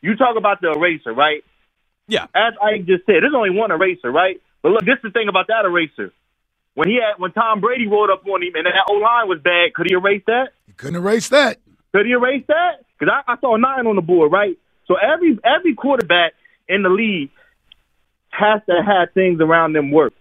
you 0.00 0.16
talk 0.16 0.36
about 0.36 0.60
the 0.60 0.72
eraser, 0.72 1.12
right? 1.12 1.44
Yeah. 2.08 2.24
As 2.34 2.54
I 2.60 2.78
just 2.78 3.06
said, 3.06 3.22
there's 3.22 3.34
only 3.34 3.50
one 3.50 3.70
eraser, 3.70 4.10
right? 4.10 4.40
But 4.62 4.72
look, 4.72 4.80
this 4.84 4.96
is 4.96 5.02
the 5.02 5.10
thing 5.10 5.28
about 5.28 5.46
that 5.48 5.64
eraser. 5.64 6.12
When 6.74 6.88
he 6.88 6.96
had 6.96 7.18
when 7.20 7.32
Tom 7.32 7.60
Brady 7.60 7.86
rolled 7.86 8.10
up 8.10 8.26
on 8.26 8.42
him 8.42 8.54
and 8.54 8.66
that 8.66 8.72
O 8.88 8.94
line 8.94 9.28
was 9.28 9.38
bad, 9.40 9.74
could 9.74 9.86
he 9.88 9.94
erase 9.94 10.22
that? 10.26 10.48
He 10.66 10.72
couldn't 10.72 10.96
erase 10.96 11.28
that. 11.28 11.58
Could 11.94 12.06
he 12.06 12.12
erase 12.12 12.44
that? 12.48 12.84
Because 13.02 13.14
I, 13.26 13.32
I 13.32 13.36
saw 13.40 13.56
nine 13.56 13.88
on 13.88 13.96
the 13.96 14.02
board, 14.02 14.30
right? 14.30 14.56
So 14.86 14.94
every 14.94 15.36
every 15.44 15.74
quarterback 15.74 16.34
in 16.68 16.84
the 16.84 16.88
league 16.88 17.30
has 18.30 18.60
to 18.68 18.80
have 18.80 19.08
things 19.12 19.40
around 19.40 19.72
them 19.72 19.90
work. 19.90 20.12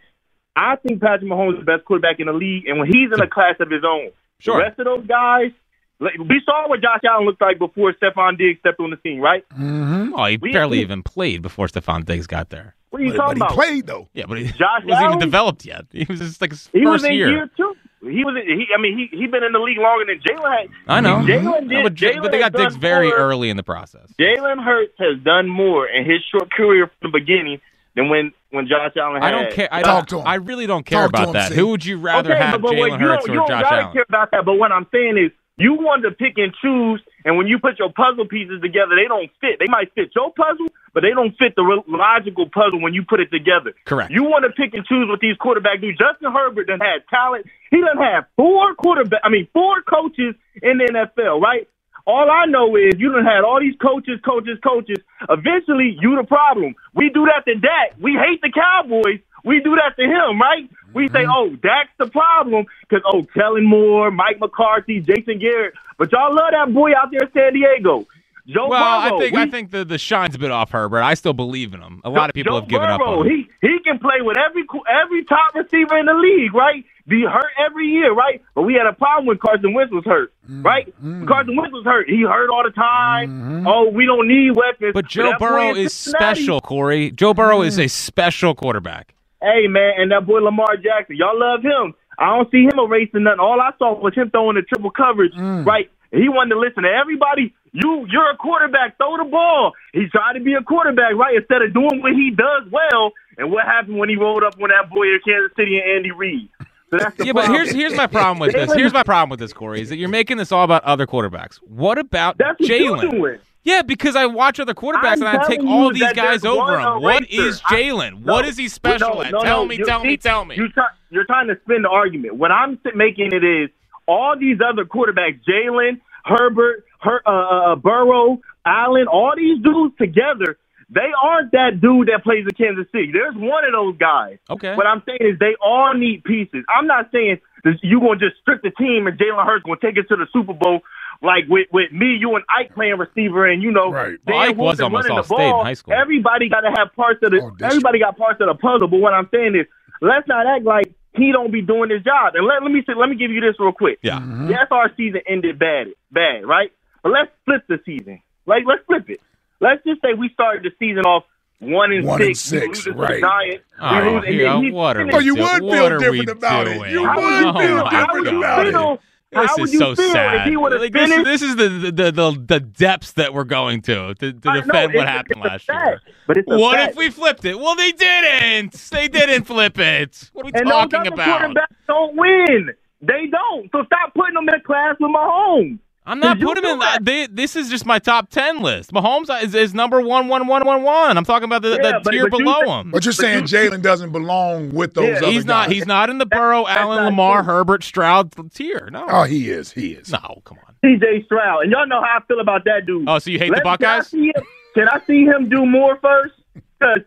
I 0.56 0.78
think 0.78 1.00
Patrick 1.00 1.30
Mahomes 1.30 1.54
is 1.54 1.60
the 1.60 1.66
best 1.66 1.86
quarterback 1.86 2.20
in 2.20 2.26
the 2.26 2.34
league, 2.34 2.66
and 2.68 2.80
when 2.80 2.88
he's 2.88 3.12
in 3.14 3.22
a 3.22 3.28
class 3.28 3.56
of 3.60 3.70
his 3.70 3.84
own, 3.88 4.10
Sure. 4.40 4.56
the 4.58 4.64
rest 4.64 4.80
of 4.80 4.86
those 4.86 5.06
guys, 5.06 5.52
we 6.00 6.42
saw 6.44 6.68
what 6.68 6.82
Josh 6.82 7.02
Allen 7.08 7.26
looked 7.28 7.40
like 7.42 7.60
before 7.60 7.94
Stefon 7.94 8.38
Diggs 8.38 8.60
stepped 8.60 8.80
on 8.80 8.90
the 8.90 8.98
scene, 9.04 9.20
right? 9.22 9.48
Mm-hmm. 9.50 10.16
Oh, 10.16 10.26
he 10.26 10.38
We- 10.38 10.52
barely 10.52 10.80
we- 10.80 10.84
even 10.84 11.04
played 11.04 11.42
before 11.44 11.68
Stefon 11.68 12.04
Diggs 12.06 12.26
got 12.28 12.50
there. 12.50 12.76
What 12.90 13.02
are 13.02 13.06
you 13.06 13.12
But, 13.12 13.18
but 13.18 13.24
talking 13.24 13.38
he 13.38 13.42
about? 13.44 13.52
played 13.54 13.88
though. 13.88 14.10
Yeah, 14.14 14.26
but 14.28 14.40
he 14.40 14.46
Josh 14.48 14.82
wasn't 14.86 15.06
even 15.06 15.20
developed 15.20 15.66
yet. 15.66 15.86
He 15.92 16.06
was 16.10 16.20
just 16.20 16.42
like 16.42 16.50
his 16.50 16.68
He 16.74 16.82
was 16.86 17.02
first 17.02 17.12
in 17.12 17.18
year. 17.18 17.30
year 17.30 17.50
two. 17.56 17.76
He 18.02 18.26
was. 18.26 18.36
He. 18.46 18.66
I 18.76 18.82
mean, 18.82 18.98
he 18.98 19.16
he 19.16 19.28
been 19.28 19.44
in 19.44 19.52
the 19.52 19.60
league 19.60 19.78
longer 19.78 20.06
than 20.06 20.20
Jalen. 20.22 20.52
had- 20.58 20.70
I 20.88 21.02
know. 21.02 21.18
Jalen 21.18 21.70
did. 21.70 21.84
But, 21.84 21.94
Jalen 21.94 22.22
but 22.24 22.32
they 22.32 22.40
got 22.40 22.52
Diggs 22.54 22.76
very 22.76 23.10
more- 23.10 23.18
early 23.18 23.50
in 23.52 23.58
the 23.58 23.64
process. 23.64 24.12
Jalen 24.20 24.64
Hurts 24.64 24.94
has 25.00 25.20
done 25.24 25.48
more 25.48 25.88
in 25.88 26.04
his 26.06 26.20
short 26.32 26.52
career 26.52 26.88
from 27.00 27.12
the 27.12 27.20
beginning 27.20 27.60
than 27.96 28.10
when 28.10 28.32
when 28.50 28.68
Josh 28.68 28.92
Allen. 28.98 29.22
Had. 29.22 29.28
I 29.28 29.32
don't 29.32 29.52
care. 29.54 29.70
I 29.72 29.82
Talk 29.84 30.08
don't. 30.08 30.20
to 30.20 30.22
him. 30.22 30.28
I 30.28 30.36
really 30.36 30.66
don't 30.66 30.86
care 30.86 31.02
Talk 31.02 31.10
about 31.10 31.28
him, 31.28 31.34
that. 31.34 31.50
see. 31.50 31.56
Who 31.56 31.68
would 31.68 31.86
you 31.86 31.98
rather 32.00 32.32
okay, 32.34 32.44
have, 32.44 32.60
Jalen 32.62 33.00
you 33.00 33.08
Hurts 33.08 33.26
don't, 33.26 33.30
or 33.30 33.34
you 33.34 33.40
don't 33.40 33.48
Josh 33.50 33.72
Allen? 33.72 33.94
care 33.94 34.06
about 34.10 34.32
that. 34.32 34.46
But 34.46 34.56
what 34.56 34.72
I'm 34.72 34.88
saying 34.92 35.18
is, 35.18 35.32
you 35.62 35.74
want 35.74 36.04
to 36.04 36.12
pick 36.12 36.38
and 36.38 36.54
choose, 36.62 37.02
and 37.24 37.38
when 37.38 37.48
you 37.48 37.60
put 37.60 37.78
your 37.80 37.92
puzzle 37.94 38.28
pieces 38.28 38.62
together, 38.62 38.96
they 38.96 39.08
don't 39.08 39.30
fit. 39.40 39.60
They 39.60 39.70
might 39.70 39.94
fit 39.94 40.12
your 40.16 40.34
puzzle, 40.34 40.68
but 40.94 41.02
they 41.02 41.12
don't 41.12 41.38
fit 41.38 41.56
the 41.56 41.64
re- 41.64 41.84
logical 41.88 42.50
puzzle 42.50 42.82
when 42.82 42.94
you 42.94 43.04
put 43.08 43.20
it 43.20 43.32
together. 43.32 43.74
Correct. 43.86 44.12
You 44.12 44.24
want 44.24 44.44
to 44.46 44.52
pick 44.52 44.74
and 44.74 44.86
choose 44.86 45.08
what 45.08 45.20
these 45.20 45.38
quarterbacks 45.38 45.82
do. 45.82 45.92
Justin 45.94 46.34
Herbert 46.34 46.68
done 46.68 46.80
had 46.80 47.06
talent. 47.10 47.46
He 47.70 47.80
done 47.80 47.98
have 47.98 48.26
four 48.36 48.76
quarterback. 48.76 49.22
I 49.24 49.30
mean, 49.30 49.48
four 49.54 49.82
coaches 49.82 50.36
in 50.62 50.78
the 50.78 50.90
NFL, 50.90 51.40
right? 51.42 51.68
All 52.08 52.30
I 52.32 52.46
know 52.46 52.76
is 52.76 52.98
you 52.98 53.12
done 53.12 53.26
had 53.26 53.44
all 53.44 53.60
these 53.60 53.78
coaches, 53.78 54.20
coaches, 54.26 54.58
coaches. 54.64 54.98
Eventually, 55.30 55.98
you 56.00 56.16
the 56.18 56.26
problem. 56.26 56.76
We 56.94 57.10
do 57.10 57.26
that 57.26 57.46
to 57.46 57.56
Dak. 57.60 57.96
We 58.00 58.14
hate 58.14 58.42
the 58.42 58.52
Cowboys. 58.52 59.22
We 59.44 59.60
do 59.60 59.76
that 59.76 59.96
to 59.98 60.04
him, 60.04 60.40
right? 60.40 60.70
We 60.94 61.08
say, 61.10 61.24
Mm-hmm. 61.24 61.32
oh, 61.32 61.58
that's 61.64 61.90
the 61.98 62.08
problem 62.08 62.66
because, 62.90 63.04
oh, 63.06 63.24
Kellen 63.34 63.66
Moore, 63.66 64.12
Mike 64.12 64.40
McCarthy, 64.40 65.00
Jason 65.00 65.40
Garrett. 65.40 65.74
But 65.98 66.12
y'all 66.12 66.34
love 66.34 66.52
that 66.52 66.74
boy 66.74 66.92
out 66.96 67.12
there 67.12 67.22
in 67.28 67.32
San 67.34 67.54
Diego. 67.54 68.06
Joe 68.48 68.68
Well, 68.70 68.84
I 68.84 69.10
Burrow. 69.10 69.20
think 69.20 69.36
we- 69.36 69.42
I 69.42 69.46
think 69.50 69.70
the 69.72 69.86
the 69.86 70.00
shine's 70.00 70.34
a 70.36 70.40
bit 70.40 70.50
off 70.50 70.72
Herbert. 70.72 71.04
I 71.04 71.14
still 71.14 71.32
believe 71.34 71.76
in 71.76 71.80
him. 71.82 72.02
A 72.04 72.10
lot 72.10 72.30
of 72.30 72.34
people 72.34 72.54
Joe 72.54 72.62
have 72.62 72.70
given 72.70 72.90
up 72.90 73.00
Burrow, 73.00 73.20
on 73.20 73.28
him. 73.30 73.48
He 73.62 73.68
he 73.68 73.80
can 73.86 74.00
play 74.00 74.22
with 74.22 74.36
every 74.38 74.64
every 74.90 75.24
top 75.26 75.54
receiver 75.54 75.98
in 76.00 76.08
the 76.08 76.14
league, 76.16 76.54
right? 76.54 76.84
Be 77.08 77.24
hurt 77.24 77.52
every 77.64 77.88
year, 77.88 78.12
right? 78.14 78.42
But 78.56 78.64
we 78.64 78.74
had 78.74 78.88
a 78.88 78.94
problem 78.94 79.28
when 79.28 79.38
Carson 79.38 79.74
Wentz 79.74 79.94
was 79.94 80.06
hurt, 80.06 80.34
Mm-hmm. 80.50 80.64
right? 80.64 80.94
When 81.02 81.28
Carson 81.28 81.56
Wentz 81.56 81.72
was 81.72 81.86
hurt. 81.86 82.10
He 82.10 82.24
hurt 82.24 82.50
all 82.50 82.64
the 82.64 82.72
time. 82.72 83.68
Oh, 83.68 83.90
we 83.92 84.08
don't 84.08 84.28
need 84.28 84.56
weapons. 84.56 84.94
But 84.96 85.06
Joe 85.08 85.34
boy 85.34 85.38
Burrow 85.38 85.76
is 85.76 85.94
special, 85.94 86.62
Corey. 86.62 87.12
Joe 87.12 87.36
Burrow 87.36 87.62
is 87.62 87.78
Mm. 87.78 87.84
a 87.86 87.90
special 87.90 88.56
quarterback. 88.56 89.14
Hey 89.42 89.68
man, 89.68 89.94
and 89.98 90.12
that 90.12 90.26
boy 90.28 90.40
Lamar 90.40 90.78
Jackson, 90.78 91.16
y'all 91.18 91.38
love 91.38 91.62
him. 91.64 91.94
I 92.20 92.36
don't 92.38 92.52
see 92.52 92.64
him 92.64 92.78
erasing 92.78 93.24
nothing. 93.24 93.40
All 93.40 93.60
I 93.60 93.72
saw 93.80 93.98
was 94.00 94.14
him 94.14 94.30
throwing 94.30 94.56
the 94.56 94.62
triple 94.62 94.92
coverage, 94.92 95.34
Mm. 95.34 95.66
right? 95.66 95.90
He 96.12 96.28
wanted 96.30 96.56
to 96.56 96.60
listen 96.60 96.84
to 96.84 96.90
everybody. 96.90 97.54
You, 97.72 98.06
you're 98.12 98.30
a 98.30 98.36
quarterback. 98.38 98.98
Throw 98.98 99.16
the 99.18 99.24
ball. 99.32 99.72
He 99.94 100.06
tried 100.12 100.34
to 100.34 100.42
be 100.42 100.54
a 100.54 100.62
quarterback, 100.62 101.16
right? 101.16 101.38
Instead 101.38 101.62
of 101.62 101.74
doing 101.74 102.02
what 102.02 102.12
he 102.12 102.30
does 102.36 102.70
well. 102.70 103.14
And 103.38 103.50
what 103.50 103.66
happened 103.66 103.98
when 103.98 104.10
he 104.10 104.18
rolled 104.18 104.44
up 104.44 104.56
on 104.62 104.70
that 104.70 104.90
boy 104.94 105.04
in 105.08 105.20
Kansas 105.26 105.56
City 105.56 105.80
and 105.80 105.90
Andy 105.98 106.12
Reid? 106.12 106.50
So 106.92 106.98
that's 106.98 107.16
the 107.16 107.26
Yeah, 107.28 107.32
but 107.34 107.48
here's 107.50 107.72
here's 107.72 107.96
my 107.96 108.08
problem 108.08 108.40
with 108.40 108.52
this. 108.52 108.74
Here's 108.76 108.92
my 108.94 109.04
problem 109.04 109.30
with 109.30 109.40
this, 109.40 109.54
Corey, 109.54 109.80
is 109.82 109.88
that 109.90 109.96
you're 109.96 110.10
making 110.10 110.36
this 110.36 110.52
all 110.52 110.66
about 110.66 110.84
other 110.84 111.08
quarterbacks. 111.08 111.56
What 111.64 111.98
about 111.98 112.38
That's 112.38 112.60
what 112.60 112.70
Jalen? 112.70 113.40
Yeah, 113.64 113.84
because 113.84 114.16
I 114.16 114.26
watch 114.26 114.60
other 114.60 114.74
quarterbacks 114.74 115.22
I'm 115.22 115.24
and 115.24 115.38
I 115.38 115.48
take 115.48 115.64
all 115.64 115.94
these 115.94 116.14
guys 116.14 116.44
over 116.44 116.80
him. 116.80 117.02
What 117.02 117.32
eraser. 117.32 117.64
Jalen? 117.66 118.24
What 118.24 118.46
is 118.46 118.58
he 118.58 118.68
special 118.68 119.16
no, 119.16 119.22
at? 119.22 119.32
no, 119.32 119.42
tell 119.42 119.66
me, 119.66 119.78
you- 119.78 119.86
tell 119.86 120.04
me, 120.04 120.18
tell 120.18 120.46
me. 120.46 120.56
You're, 120.56 120.70
try, 120.70 120.88
you're 121.10 121.26
trying 121.26 121.48
to 121.48 121.60
spin 121.64 121.84
the 121.84 121.90
argument. 121.90 122.36
What 122.36 122.52
I'm 122.52 122.80
making 122.96 123.34
it 123.34 123.44
is 123.44 123.70
all 124.08 124.36
these 124.38 124.58
other 124.68 124.86
quarterbacks, 124.86 125.40
Jalen, 125.48 126.02
Herbert, 126.26 126.86
Her, 127.02 127.22
uh, 127.26 127.74
uh, 127.74 127.76
Burrow, 127.76 128.40
Allen, 128.66 129.08
all 129.08 129.34
these 129.36 129.62
dudes 129.62 129.96
together, 129.98 130.58
they 130.90 131.10
aren't 131.24 131.52
that 131.54 131.80
dude 131.82 132.10
that 132.10 132.24
plays 132.24 132.46
in 132.46 132.52
Kansas 132.52 132.92
City. 132.92 133.12
There's 133.14 133.36
one 133.36 133.64
of 133.64 133.72
those 133.72 133.96
guys. 133.98 134.38
Okay. 134.50 134.76
What 134.76 134.86
I'm 134.88 135.02
saying 135.06 135.20
is 135.22 135.40
they 135.40 135.56
all 135.64 135.94
need 135.94 136.24
pieces. 136.24 136.66
I'm 136.68 136.86
not 136.86 137.10
saying 137.12 137.40
you're 137.82 138.02
going 138.02 138.20
to 138.20 138.30
just 138.30 138.42
strip 138.42 138.62
the 138.62 138.72
team 138.72 139.08
and 139.08 139.18
Jalen 139.18 139.46
Hurts 139.46 139.64
going 139.64 139.80
to 139.80 139.86
take 139.86 139.98
it 139.98 140.10
to 140.10 140.16
the 140.16 140.28
Super 140.34 140.54
Bowl 140.54 140.82
like 141.22 141.44
with, 141.48 141.68
with 141.72 141.92
me, 141.92 142.18
you, 142.20 142.36
and 142.36 142.44
Ike 142.50 142.74
playing 142.74 142.98
receiver, 142.98 143.46
and 143.46 143.62
you 143.62 143.72
know, 143.72 143.92
Right. 143.92 144.18
Well, 144.26 144.40
Dan 144.40 144.50
Ike 144.50 144.58
was 144.58 144.80
Wilson 144.80 144.84
almost 144.86 145.04
running 145.10 145.12
all 145.18 145.24
the 145.24 145.28
state 145.36 145.44
in 145.46 145.52
ball. 145.52 145.64
high 145.64 145.74
school. 145.74 145.94
Everybody 145.94 146.50
got 146.50 146.62
to 146.62 146.72
have 146.78 146.94
parts 146.96 147.20
of 147.24 147.32
the. 147.32 147.42
Oh, 147.42 147.56
everybody 147.66 148.00
got 148.00 148.18
parts 148.18 148.42
of 148.42 148.48
the 148.48 148.56
puzzle. 148.56 148.88
But 148.88 148.98
what 149.00 149.14
I'm 149.14 149.30
saying 149.32 149.56
is, 149.56 149.68
let's 150.02 150.28
not 150.28 150.48
act 150.48 150.66
like 150.66 150.92
he 151.16 151.32
don't 151.32 151.52
be 151.52 151.62
doing 151.62 151.90
his 151.90 152.04
job. 152.04 152.34
And 152.36 152.46
let, 152.48 152.64
let 152.64 152.72
me 152.72 152.82
say, 152.88 152.94
let 152.96 153.10
me 153.10 153.16
give 153.16 153.32
you 153.32 153.42
this 153.42 153.56
real 153.60 153.72
quick. 153.74 154.00
Yeah. 154.02 154.20
Mm-hmm. 154.20 154.50
Yes, 154.50 154.68
our 154.72 154.92
season 154.96 155.22
ended 155.28 155.60
bad, 155.60 155.88
bad, 156.12 156.46
right? 156.46 156.72
But 157.04 157.12
let's 157.12 157.32
flip 157.46 157.64
the 157.68 157.80
season. 157.86 158.22
Like, 158.46 158.64
let's 158.66 158.84
flip 158.86 159.10
it. 159.10 159.20
Let's 159.60 159.84
just 159.84 160.02
say 160.02 160.14
we 160.18 160.30
started 160.30 160.64
the 160.64 160.72
season 160.80 161.04
off 161.04 161.26
one 161.60 161.92
and 161.92 162.06
One 162.08 162.18
six. 162.20 162.52
We 162.52 162.58
six, 162.60 162.68
lose 162.68 162.84
to 162.86 162.94
the 162.94 162.98
right. 162.98 163.22
Giants. 163.22 163.64
We 163.80 163.86
All 163.86 163.92
right, 164.02 164.14
lose- 164.16 164.24
and 164.26 164.36
yeah, 164.36 164.54
then 164.54 164.64
he 164.64 164.72
what 164.72 164.98
are 164.98 165.00
finished- 165.02 165.14
we 165.14 165.18
Oh, 165.18 165.20
you 165.20 165.36
would 165.36 165.60
feel 165.72 165.90
different 166.00 166.12
we 166.12 166.32
about 166.32 166.68
it. 166.68 166.92
You 166.92 167.02
would 167.02 167.16
would 167.16 167.24
Oh 167.46 167.54
feel? 167.54 167.54
different 167.60 167.88
about 167.88 168.14
would 168.14 168.26
you 168.32 168.42
God. 168.42 168.68
feel? 168.72 169.00
This 169.32 169.52
How 169.52 169.60
would 169.60 169.70
is 169.70 169.74
you 169.74 169.80
so 169.80 169.96
feel 169.96 170.30
if 170.32 170.44
sad. 170.44 170.44
he 170.44 170.58
would 170.58 170.74
have 170.74 170.82
Like, 170.82 170.94
this, 170.94 171.16
this 171.24 171.42
is 171.44 171.56
the 171.58 171.70
the, 171.70 172.12
the 172.12 172.44
the 172.48 172.60
depths 172.62 173.14
that 173.14 173.34
we're 173.34 173.46
going 173.46 173.82
to 173.84 174.16
to, 174.16 174.34
to 174.34 174.52
I 174.52 174.62
know, 174.62 174.62
defend 174.64 174.94
what 174.94 175.08
happened 175.08 175.42
last 175.42 175.68
fact, 175.68 175.72
year. 175.72 176.02
But 176.28 176.38
it's 176.38 176.48
What 176.48 176.72
fact. 176.72 176.94
if 176.94 176.96
we 176.96 177.10
flipped 177.12 177.46
it? 177.46 177.60
Well, 177.60 177.76
they 177.76 177.92
didn't. 177.94 178.74
They 178.92 179.08
didn't 179.10 179.46
flip 179.46 179.80
it. 179.80 180.32
What 180.34 180.44
are 180.44 180.48
we 180.48 180.54
And 180.54 180.68
talking 180.70 181.08
about? 181.08 181.56
quarterbacks 181.56 181.78
don't 181.88 182.16
win. 182.18 182.72
They 183.02 183.28
don't. 183.32 183.72
So 183.72 183.84
stop 183.86 184.14
putting 184.16 184.36
them 184.36 184.50
in 184.50 184.56
a 184.56 184.62
class 184.64 184.96
with 185.00 185.12
Mahomes. 185.12 185.80
I'm 186.06 186.20
not 186.20 186.40
putting 186.40 186.64
him 186.64 186.72
in 186.72 186.80
that. 186.80 187.06
They, 187.06 187.28
this 187.28 187.56
is 187.56 187.70
just 187.70 187.86
my 187.86 188.00
top 188.00 188.30
ten 188.32 188.62
list. 188.62 188.92
Mahomes 188.92 189.30
is, 189.44 189.54
is 189.54 189.74
number 189.76 190.02
one, 190.02 190.28
one, 190.28 190.48
one, 190.48 190.66
one, 190.66 190.82
one. 190.82 191.16
I'm 191.18 191.24
talking 191.26 191.46
about 191.46 191.62
the, 191.62 191.80
Yeah, 191.82 191.92
the 191.92 192.02
but- 192.04 192.12
tier 192.12 192.28
but 192.28 192.38
below 192.40 192.60
said- 192.62 192.68
him. 192.68 192.92
But 192.92 193.06
you're 193.06 193.14
saying 193.14 193.44
Jalen 193.44 193.84
doesn't 193.84 194.12
belong 194.12 194.72
with 194.72 194.96
those 194.96 195.06
Yeah, 195.10 195.18
other 195.18 195.28
He's 195.28 195.46
not. 195.46 195.68
guys. 195.68 195.76
He's 195.76 195.86
not 195.86 196.10
in 196.10 196.18
the 196.18 196.26
Burrow, 196.26 196.66
that's 196.66 196.80
Allen, 196.80 196.98
not 196.98 197.06
Lamar, 197.06 197.44
true. 197.44 197.54
Herbert, 197.54 197.84
Stroud 197.84 198.34
tier. 198.52 198.90
No. 198.92 199.06
Oh, 199.08 199.24
he 199.24 199.50
is. 199.52 199.72
He 199.72 199.92
is. 199.94 200.12
no. 200.12 200.42
Come 200.44 200.58
on. 200.68 200.74
CJ 200.84 201.26
Stroud. 201.26 201.64
And 201.64 201.72
y'all 201.72 201.86
know 201.86 202.02
how 202.02 202.18
I 202.18 202.24
feel 202.28 202.40
about 202.40 202.66
that 202.66 202.88
dude. 202.88 203.08
Oh, 203.08 203.20
so 203.20 203.30
you 203.30 203.38
hate 203.38 203.50
the 203.50 203.62
Let's- 203.64 203.64
Buckeyes? 203.64 204.10
Can 204.10 204.20
I, 204.20 204.24
see 204.24 204.26
him, 204.36 204.44
can 204.74 204.88
I 204.90 205.02
see 205.06 205.24
him 205.26 205.50
do 205.50 205.66
more 205.68 206.00
first? 206.02 206.34
Because 206.80 207.02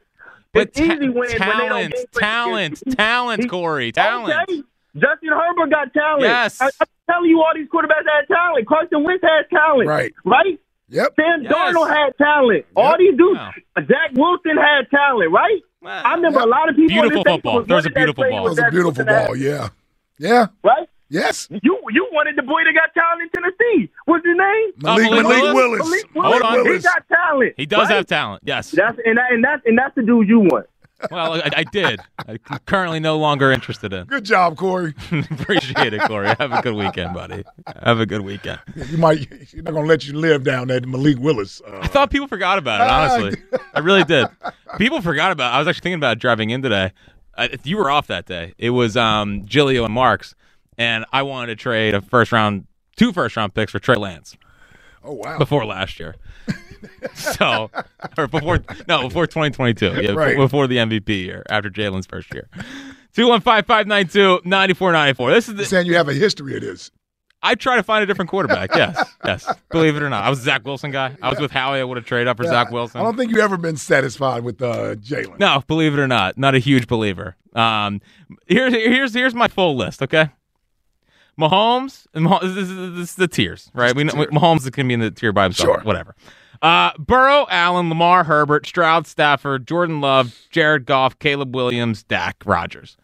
But 0.53 0.69
it's 0.69 0.79
ta- 0.79 0.85
easy 0.85 1.09
when, 1.09 1.15
when 1.17 1.29
they 1.31 1.37
don't 1.39 1.49
talent, 1.49 1.95
game 1.95 2.05
plan 2.13 2.23
talent, 2.23 2.83
talent, 2.97 3.51
Corey, 3.51 3.91
talent. 3.91 4.39
Okay. 4.49 4.63
Justin 4.97 5.31
Herbert 5.31 5.71
got 5.71 5.93
talent. 5.93 6.23
Yes. 6.23 6.61
I, 6.63 6.67
I'm 6.81 6.87
telling 7.11 7.31
you, 7.31 7.40
all 7.40 7.53
these 7.55 7.69
quarterbacks 7.69 8.07
had 8.07 8.27
talent. 8.29 8.67
Carson 8.67 9.03
Wentz 9.05 9.23
had 9.23 9.49
talent. 9.51 9.88
Right. 9.88 10.12
Right? 10.25 10.59
Yep. 10.88 11.14
Sam 11.17 11.43
Yes. 11.43 11.53
Darnold 11.53 11.88
had 11.88 12.17
talent. 12.19 12.67
All 12.77 12.97
these 12.99 13.17
dudes. 13.17 13.38
Wow. 13.38 13.53
Zach 13.87 14.11
Wilson 14.14 14.57
had 14.57 14.90
talent, 14.90 15.33
right? 15.33 15.62
Well, 15.81 16.03
I 16.05 16.14
remember 16.14 16.40
a 16.40 16.47
lot 16.47 16.69
of 16.69 16.77
people. 16.77 16.88
Beautiful 17.03 17.19
on 17.21 17.25
this 17.25 17.33
football. 17.35 17.57
was 17.57 17.67
There 17.67 17.77
was 17.77 17.87
a 17.87 17.90
beautiful 17.90 18.25
ball. 18.25 18.31
That 18.31 18.43
with 18.45 18.51
was 18.51 18.59
a 18.59 18.71
beautiful 18.71 19.05
Wilson 19.05 19.07
had, 19.09 19.27
ball. 19.27 19.37
Yeah. 19.37 19.69
Yeah. 20.19 20.47
Right? 20.62 20.88
Yes. 21.11 21.49
You 21.51 21.79
you 21.90 22.09
wanted 22.12 22.37
the 22.37 22.43
boy 22.43 22.64
that 22.64 22.73
got 22.75 22.93
talent 22.95 23.23
in 23.23 23.29
Tennessee. 23.31 23.90
What's 24.07 24.25
his 24.27 24.37
name? 24.37 24.71
Malik 24.79 25.11
Malik, 25.11 25.23
Malik 25.23 25.55
Willis? 25.55 25.55
Willis. 25.55 26.05
Malik 26.14 26.43
Hold 26.43 26.43
Willis. 26.43 26.67
on. 26.67 26.75
He 26.75 26.79
got 26.81 27.09
talent. 27.09 27.55
He 27.57 27.67
does 27.67 27.88
right? 27.88 27.97
have 27.97 28.07
talent. 28.07 28.43
Yes. 28.45 28.71
That's 28.71 28.99
and 29.05 29.19
that, 29.19 29.33
and 29.33 29.45
that's 29.45 29.62
and 29.67 29.79
that's 29.79 29.95
the 29.95 30.03
dude 30.03 30.29
you 30.29 30.40
want. 30.40 30.67
Well, 31.11 31.35
I, 31.35 31.51
I 31.57 31.64
did. 31.64 32.01
I'm 32.27 32.38
currently 32.67 33.01
no 33.01 33.19
longer 33.19 33.51
interested 33.51 33.93
in. 33.93 34.07
Good 34.07 34.25
job, 34.25 34.57
Corey. 34.57 34.95
Appreciate 35.31 35.93
it, 35.93 36.03
Corey. 36.03 36.29
Have 36.38 36.53
a 36.53 36.62
good 36.62 36.75
weekend, 36.75 37.14
buddy. 37.14 37.45
Have 37.83 38.01
a 38.01 38.07
good 38.07 38.23
weekend. 38.23 38.61
You 38.75 38.99
might. 38.99 39.29
You're 39.53 39.62
not 39.62 39.75
gonna 39.75 39.87
let 39.87 40.07
you 40.07 40.14
live 40.14 40.45
down 40.45 40.69
there, 40.69 40.81
Malik 40.81 41.19
Willis. 41.19 41.61
Uh, 41.67 41.81
I 41.83 41.87
thought 41.87 42.11
people 42.11 42.29
forgot 42.29 42.59
about 42.59 42.81
it. 42.81 42.90
Honestly, 42.90 43.43
I 43.75 43.81
really 43.81 44.05
did. 44.05 44.29
People 44.79 45.01
forgot 45.03 45.33
about. 45.33 45.53
it. 45.53 45.57
I 45.57 45.59
was 45.59 45.69
actually 45.69 45.83
thinking 45.83 45.99
about 45.99 46.19
driving 46.19 46.51
in 46.51 46.62
today. 46.62 46.93
Uh, 47.37 47.49
if 47.51 47.67
you 47.67 47.77
were 47.77 47.90
off 47.90 48.07
that 48.07 48.27
day, 48.27 48.55
it 48.59 48.71
was 48.71 48.97
um, 48.97 49.45
Giglio 49.47 49.85
and 49.85 49.93
Marks, 49.93 50.35
and 50.79 51.05
I 51.12 51.23
wanted 51.23 51.47
to 51.47 51.57
trade 51.57 51.95
a 51.95 52.01
first 52.01 52.33
round, 52.33 52.67
two 52.97 53.12
first 53.12 53.37
round 53.37 53.55
picks 53.55 53.73
for 53.73 53.79
Trey 53.79 53.97
Lance 53.97 54.37
oh 55.05 55.12
wow. 55.12 55.38
before 55.38 55.64
last 55.64 56.01
year. 56.01 56.17
so, 57.15 57.71
or 58.19 58.27
before 58.27 58.61
no, 58.89 59.03
before 59.09 59.27
2022, 59.27 60.03
yeah, 60.03 60.13
Right. 60.13 60.37
before 60.37 60.67
the 60.67 60.77
MVP 60.79 61.09
year, 61.25 61.45
after 61.49 61.71
Jalen's 61.71 62.07
first 62.07 62.33
year. 62.35 62.49
215-592-9494. 63.17 65.35
This 65.35 65.49
is 65.49 65.55
the, 65.55 65.65
saying 65.65 65.87
you 65.87 65.95
have 65.95 66.09
a 66.09 66.15
history 66.15 66.57
of 66.57 66.63
this. 66.63 66.91
I 67.43 67.55
try 67.55 67.77
to 67.77 67.83
find 67.83 68.03
a 68.03 68.07
different 68.07 68.31
quarterback. 68.31 68.71
Yes, 68.75 69.15
yes. 69.25 69.47
Believe 69.71 69.97
it 69.97 70.03
or 70.03 70.09
not, 70.09 70.25
I 70.25 70.31
was 70.31 70.41
a 70.41 70.43
Zach 70.43 70.65
Wilson 70.65 70.91
guy. 70.91 71.15
I 71.23 71.29
was 71.29 71.39
with 71.39 71.51
Howie. 71.51 71.79
I 71.79 71.85
would 71.85 71.97
have 71.99 72.07
traded 72.07 72.27
up 72.27 72.39
for 72.39 72.45
Zach 72.45 72.71
Wilson. 72.71 73.01
I 73.01 73.05
don't 73.05 73.17
think 73.17 73.31
you've 73.31 73.41
ever 73.41 73.57
been 73.59 73.77
satisfied 73.77 74.43
with 74.45 74.63
uh, 74.63 74.95
Jalen. 74.97 75.39
No, 75.39 75.63
believe 75.67 75.93
it 75.93 76.01
or 76.01 76.09
not, 76.09 76.39
not 76.39 76.55
a 76.55 76.59
huge 76.59 76.87
believer. 76.87 77.37
Um, 77.55 78.01
here's 78.47 78.73
here's 78.73 79.15
here's 79.15 79.35
my 79.35 79.49
full 79.49 79.77
list. 79.77 80.03
Okay, 80.03 80.31
Mahomes. 81.39 82.07
and 82.15 82.27
Mahomes 82.27 82.55
this, 82.55 82.71
is, 82.71 82.77
this 82.97 83.11
is 83.11 83.15
the 83.17 83.29
tiers, 83.29 83.71
right? 83.75 83.95
We 83.95 84.05
know 84.05 84.15
Mahomes 84.15 84.71
can 84.73 84.89
be 84.89 84.95
in 84.95 85.01
the 85.01 85.11
tier 85.11 85.33
by 85.33 85.45
himself. 85.45 85.67
Sure. 85.67 85.81
Whatever. 85.85 86.17
Uh, 86.64 86.92
Burrow, 86.98 87.46
Allen, 87.50 87.90
Lamar, 87.90 88.24
Herbert, 88.24 88.66
Stroud, 88.66 89.07
Stafford, 89.07 89.66
Jordan 89.66 90.00
Love, 90.00 90.35
Jared 90.50 90.87
Goff, 90.87 91.18
Caleb 91.18 91.55
Williams, 91.55 92.03
Dak, 92.05 92.37
Rodgers. 92.46 92.96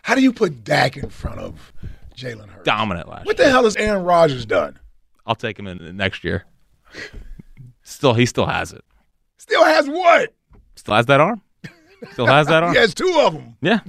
How 0.00 0.14
do 0.14 0.22
you 0.22 0.32
put 0.32 0.64
Dak 0.64 0.96
in 0.96 1.10
front 1.10 1.38
of 1.38 1.74
Jalen 2.16 2.48
Hurts? 2.48 2.64
Dominant 2.64 3.10
last. 3.10 3.26
What 3.26 3.36
year. 3.38 3.44
the 3.46 3.52
hell 3.52 3.64
has 3.64 3.76
Aaron 3.76 4.04
Rodgers 4.04 4.46
done? 4.46 4.78
I'll 5.26 5.34
take 5.34 5.58
him 5.58 5.66
in 5.66 5.98
next 5.98 6.24
year. 6.24 6.46
Still, 7.82 8.14
he 8.14 8.24
still 8.24 8.46
has 8.46 8.72
it. 8.72 8.82
Still 9.36 9.64
has 9.64 9.86
what? 9.86 10.32
Still 10.76 10.94
has 10.94 11.04
that 11.06 11.20
arm. 11.20 11.42
Still 12.12 12.26
has 12.26 12.46
that 12.46 12.62
arm. 12.62 12.72
He 12.72 12.78
has 12.78 12.94
two 12.94 13.20
of 13.20 13.34
them. 13.34 13.58
Yeah, 13.60 13.80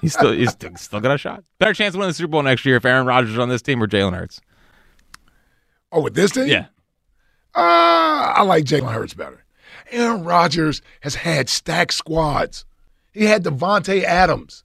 he's 0.00 0.12
still 0.12 0.30
he's 0.30 0.52
still, 0.52 0.76
still 0.76 1.00
got 1.00 1.12
a 1.12 1.18
shot. 1.18 1.42
Better 1.58 1.74
chance 1.74 1.94
of 1.94 1.98
winning 1.98 2.10
the 2.10 2.14
Super 2.14 2.28
Bowl 2.28 2.42
next 2.44 2.64
year 2.64 2.76
if 2.76 2.84
Aaron 2.84 3.04
Rodgers 3.04 3.32
is 3.32 3.38
on 3.38 3.48
this 3.48 3.62
team 3.62 3.82
or 3.82 3.88
Jalen 3.88 4.14
Hurts. 4.14 4.40
Oh, 5.90 6.00
with 6.02 6.14
this 6.14 6.30
team? 6.30 6.46
Yeah, 6.46 6.66
Uh, 7.54 8.32
I 8.36 8.42
like 8.42 8.64
Jalen 8.64 8.92
Hurts 8.92 9.14
better. 9.14 9.44
Aaron 9.90 10.24
Rodgers 10.24 10.80
has 11.00 11.14
had 11.14 11.48
stacked 11.48 11.92
squads. 11.94 12.64
He 13.12 13.24
had 13.24 13.44
Davante 13.44 14.02
Adams. 14.04 14.64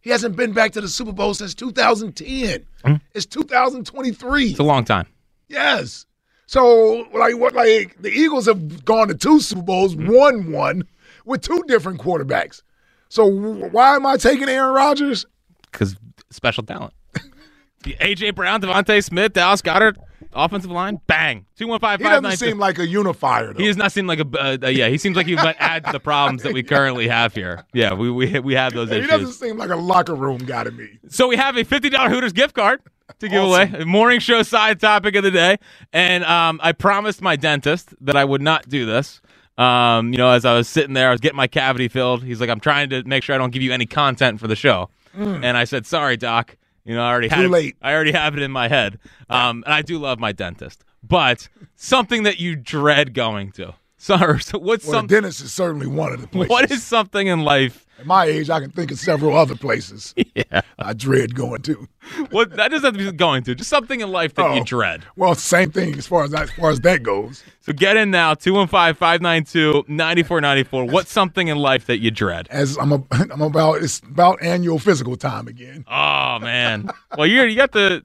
He 0.00 0.10
hasn't 0.10 0.36
been 0.36 0.52
back 0.52 0.72
to 0.72 0.80
the 0.80 0.88
Super 0.88 1.12
Bowl 1.12 1.32
since 1.34 1.54
2010. 1.54 2.66
It's 3.14 3.26
2023. 3.26 4.50
it's 4.50 4.58
a 4.58 4.62
long 4.62 4.84
time. 4.84 5.06
Yes. 5.48 6.04
So, 6.46 7.06
like, 7.14 7.38
what? 7.38 7.54
Like, 7.54 7.96
the 8.02 8.10
Eagles 8.10 8.46
have 8.46 8.84
gone 8.84 9.08
to 9.08 9.14
two 9.14 9.40
Super 9.40 9.62
Bowls, 9.62 9.96
won 9.96 10.52
one 10.52 10.86
with 11.24 11.40
two 11.40 11.62
different 11.68 12.00
quarterbacks. 12.00 12.62
So, 13.08 13.24
why 13.26 13.94
am 13.96 14.04
I 14.04 14.16
taking 14.16 14.48
Aaron 14.48 14.74
Rodgers? 14.74 15.24
because 15.70 15.96
special 16.30 16.64
talent. 16.64 16.92
AJ 17.82 18.34
Brown, 18.34 18.60
DeVonta 18.62 19.02
Smith, 19.02 19.32
Dallas 19.32 19.62
Goedert, 19.62 19.96
offensive 20.34 20.70
line, 20.70 21.00
bang, 21.06 21.46
two 21.56 21.66
one 21.66 21.80
five 21.80 22.00
He 22.00 22.04
doesn't 22.04 22.36
seem 22.36 22.58
like 22.58 22.78
a 22.78 22.86
unifier, 22.86 23.52
though. 23.52 23.60
He 23.60 23.66
does 23.66 23.76
not 23.76 23.92
seem 23.92 24.06
like 24.06 24.20
a 24.20 24.26
uh, 24.38 24.56
uh, 24.62 24.68
yeah. 24.68 24.88
He 24.88 24.98
seems 24.98 25.16
like 25.16 25.26
he 25.26 25.36
might 25.36 25.56
add 25.58 25.84
to 25.86 25.92
the 25.92 26.00
problems 26.00 26.42
that 26.42 26.52
we 26.52 26.62
currently 26.62 27.08
have 27.08 27.34
here. 27.34 27.64
Yeah, 27.72 27.94
we 27.94 28.10
we 28.10 28.38
we 28.40 28.54
have 28.54 28.72
those 28.72 28.90
issues. 28.90 29.04
he 29.04 29.10
doesn't 29.10 29.32
seem 29.32 29.56
like 29.56 29.70
a 29.70 29.76
locker 29.76 30.14
room 30.14 30.38
guy 30.38 30.64
to 30.64 30.70
me. 30.70 30.98
So 31.08 31.28
we 31.28 31.36
have 31.36 31.56
a 31.56 31.64
fifty 31.64 31.90
dollar 31.90 32.10
Hooters 32.10 32.32
gift 32.32 32.54
card 32.54 32.80
to 33.20 33.28
give 33.28 33.42
away. 33.42 33.84
Morning 33.84 34.20
show 34.20 34.42
side 34.42 34.80
topic 34.80 35.14
of 35.14 35.22
the 35.22 35.30
day, 35.30 35.58
and 35.92 36.24
um, 36.24 36.60
I 36.62 36.72
promised 36.72 37.22
my 37.22 37.36
dentist 37.36 37.94
that 38.00 38.16
I 38.16 38.24
would 38.24 38.42
not 38.42 38.68
do 38.68 38.86
this. 38.86 39.20
Um, 39.56 40.12
you 40.12 40.18
know, 40.18 40.30
as 40.30 40.44
I 40.44 40.54
was 40.54 40.68
sitting 40.68 40.94
there, 40.94 41.08
I 41.08 41.12
was 41.12 41.20
getting 41.20 41.36
my 41.36 41.46
cavity 41.46 41.88
filled. 41.88 42.24
He's 42.24 42.40
like, 42.40 42.50
"I'm 42.50 42.60
trying 42.60 42.90
to 42.90 43.04
make 43.04 43.22
sure 43.22 43.34
I 43.34 43.38
don't 43.38 43.50
give 43.52 43.62
you 43.62 43.72
any 43.72 43.86
content 43.86 44.40
for 44.40 44.48
the 44.48 44.56
show," 44.56 44.90
and 45.14 45.56
I 45.56 45.64
said, 45.64 45.86
"Sorry, 45.86 46.16
doc. 46.16 46.56
You 46.84 46.94
know, 46.94 47.02
I 47.02 47.10
already 47.10 47.28
had 47.28 47.42
Too 47.42 47.54
it. 47.54 47.76
I 47.80 47.94
already 47.94 48.12
have 48.12 48.36
it 48.36 48.42
in 48.42 48.50
my 48.50 48.68
head. 48.68 48.98
Um, 49.28 49.62
and 49.64 49.72
I 49.72 49.82
do 49.82 49.98
love 49.98 50.18
my 50.18 50.32
dentist, 50.32 50.84
but 51.02 51.48
something 51.74 52.24
that 52.24 52.38
you 52.38 52.56
dread 52.56 53.14
going 53.14 53.52
to. 53.52 53.74
Sorry, 54.04 54.40
so 54.42 54.58
what's 54.58 54.84
Well, 54.84 54.98
some, 55.00 55.06
dentist 55.06 55.40
is 55.40 55.54
certainly 55.54 55.86
one 55.86 56.12
of 56.12 56.20
the 56.20 56.26
places. 56.32 56.50
what 56.50 56.70
is 56.70 56.82
something 56.84 57.26
in 57.26 57.40
life? 57.40 57.86
At 57.98 58.04
my 58.06 58.24
age, 58.26 58.50
I 58.50 58.60
can 58.60 58.70
think 58.70 58.90
of 58.90 58.98
several 58.98 59.34
other 59.36 59.54
places 59.56 60.14
Yeah, 60.34 60.60
I 60.78 60.92
dread 60.92 61.34
going 61.34 61.62
to. 61.62 61.88
what 62.30 62.50
that 62.56 62.70
doesn't 62.70 62.84
have 62.84 62.94
to 63.02 63.10
be 63.12 63.16
going 63.16 63.44
to. 63.44 63.54
Just 63.54 63.70
something 63.70 64.00
in 64.00 64.10
life 64.10 64.34
that 64.34 64.54
you 64.56 64.60
Oh. 64.60 64.64
dread. 64.64 65.04
Well, 65.16 65.34
same 65.36 65.70
thing 65.70 65.96
as 65.96 66.06
far 66.06 66.24
as 66.24 66.34
as 66.34 66.50
far 66.50 66.68
as 66.70 66.80
that 66.80 67.02
goes. 67.02 67.42
So 67.60 67.72
get 67.72 67.96
in 67.96 68.10
now, 68.10 68.34
215-592-9494. 68.34 70.90
What's 70.90 71.10
something 71.12 71.48
in 71.48 71.56
life 71.56 71.86
that 71.86 72.00
you 72.00 72.10
dread? 72.10 72.46
As 72.50 72.76
I'm, 72.76 72.92
a, 72.92 73.02
I'm 73.12 73.40
about 73.40 73.82
it's 73.82 74.00
about 74.00 74.42
annual 74.42 74.78
physical 74.78 75.16
time 75.16 75.48
again. 75.48 75.84
Oh 75.88 76.38
man. 76.40 76.90
Well, 77.16 77.26
you 77.26 77.42
you 77.44 77.56
got 77.56 77.72
the 77.72 78.02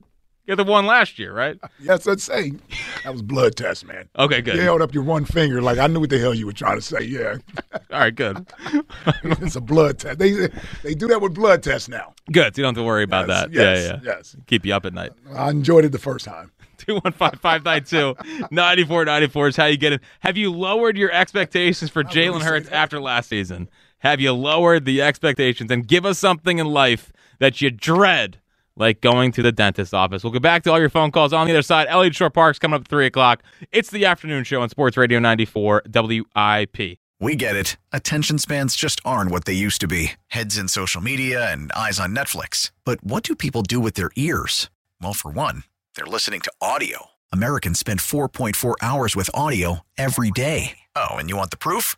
you 0.49 0.55
got 0.55 0.65
the 0.65 0.71
one 0.71 0.85
last 0.87 1.19
year, 1.19 1.31
right? 1.33 1.57
Yes, 1.79 2.07
I'd 2.07 2.19
say 2.19 2.51
that 3.03 3.13
was 3.13 3.21
blood 3.21 3.55
test, 3.55 3.85
man. 3.85 4.09
Okay, 4.17 4.41
good. 4.41 4.55
You 4.55 4.61
held 4.61 4.81
up 4.81 4.93
your 4.93 5.03
one 5.03 5.23
finger 5.25 5.61
like 5.61 5.77
I 5.77 5.87
knew 5.87 5.99
what 6.01 6.09
the 6.09 6.19
hell 6.19 6.33
you 6.33 6.45
were 6.47 6.51
trying 6.53 6.75
to 6.77 6.81
say. 6.81 7.01
Yeah, 7.03 7.37
All 7.91 7.99
right, 7.99 8.13
good. 8.13 8.45
it's 9.23 9.55
a 9.55 9.61
blood 9.61 9.99
test. 9.99 10.19
They 10.19 10.49
they 10.83 10.95
do 10.95 11.07
that 11.07 11.21
with 11.21 11.33
blood 11.35 11.61
tests 11.63 11.87
now. 11.87 12.13
Good. 12.31 12.55
So 12.55 12.61
you 12.61 12.63
don't 12.63 12.75
have 12.75 12.81
to 12.81 12.85
worry 12.85 13.03
about 13.03 13.27
Yes, 13.29 13.41
that. 13.41 13.51
yes, 13.53 13.87
yeah, 13.87 13.99
yeah. 14.03 14.15
yes. 14.17 14.35
Keep 14.47 14.65
you 14.65 14.73
up 14.73 14.85
at 14.85 14.93
night. 14.93 15.11
I 15.33 15.49
enjoyed 15.51 15.85
it 15.85 15.91
the 15.91 15.99
first 15.99 16.25
time. 16.25 16.51
215-592-9494 16.79 19.49
is 19.49 19.55
how 19.55 19.65
you 19.65 19.77
get 19.77 19.93
it. 19.93 20.01
Have 20.21 20.37
you 20.37 20.51
lowered 20.51 20.97
your 20.97 21.11
expectations 21.11 21.89
for 21.91 22.03
Jalen 22.03 22.41
Hurts 22.41 22.69
after 22.69 22.99
last 23.01 23.29
season? 23.29 23.69
Have 23.99 24.19
you 24.21 24.31
lowered 24.33 24.85
the 24.85 25.01
expectations? 25.01 25.71
And 25.71 25.87
give 25.87 26.05
us 26.05 26.17
something 26.19 26.59
in 26.59 26.67
life 26.67 27.11
that 27.39 27.61
you 27.61 27.69
dread, 27.69 28.39
like 28.79 29.01
going 29.01 29.31
to 29.33 29.43
the 29.43 29.51
dentist's 29.51 29.93
office. 29.93 30.23
We'll 30.23 30.33
get 30.33 30.41
back 30.41 30.63
to 30.63 30.71
all 30.71 30.79
your 30.79 30.89
phone 30.89 31.11
calls 31.11 31.33
on 31.33 31.45
the 31.45 31.53
other 31.53 31.61
side. 31.61 31.87
Elliott 31.89 32.15
Shore 32.15 32.29
Park's 32.29 32.57
coming 32.57 32.75
up 32.75 32.81
at 32.81 32.87
3 32.87 33.05
o'clock. 33.05 33.43
It's 33.71 33.91
the 33.91 34.05
afternoon 34.05 34.45
show 34.45 34.61
on 34.61 34.69
Sports 34.69 34.97
Radio 34.97 35.19
94 35.19 35.83
WIP. 35.93 36.97
We 37.21 37.35
get 37.35 37.57
it. 37.57 37.75
Attention 37.91 38.37
spans 38.37 38.77
just 38.77 39.01
aren't 39.03 39.29
what 39.29 39.43
they 39.43 39.53
used 39.53 39.81
to 39.81 39.87
be 39.87 40.13
heads 40.27 40.57
in 40.57 40.69
social 40.69 41.01
media 41.01 41.51
and 41.51 41.71
eyes 41.73 41.99
on 41.99 42.15
Netflix. 42.15 42.71
But 42.85 43.03
what 43.03 43.23
do 43.23 43.35
people 43.35 43.61
do 43.61 43.79
with 43.81 43.95
their 43.95 44.09
ears? 44.15 44.69
Well, 45.01 45.13
for 45.13 45.29
one, 45.29 45.63
they're 45.95 46.05
listening 46.05 46.39
to 46.41 46.51
audio. 46.61 47.07
Americans 47.31 47.77
spend 47.77 47.99
4.4 47.99 48.75
hours 48.81 49.15
with 49.15 49.29
audio 49.33 49.81
every 49.97 50.31
day. 50.31 50.79
Oh, 50.95 51.09
and 51.15 51.29
you 51.29 51.35
want 51.35 51.51
the 51.51 51.57
proof? 51.57 51.97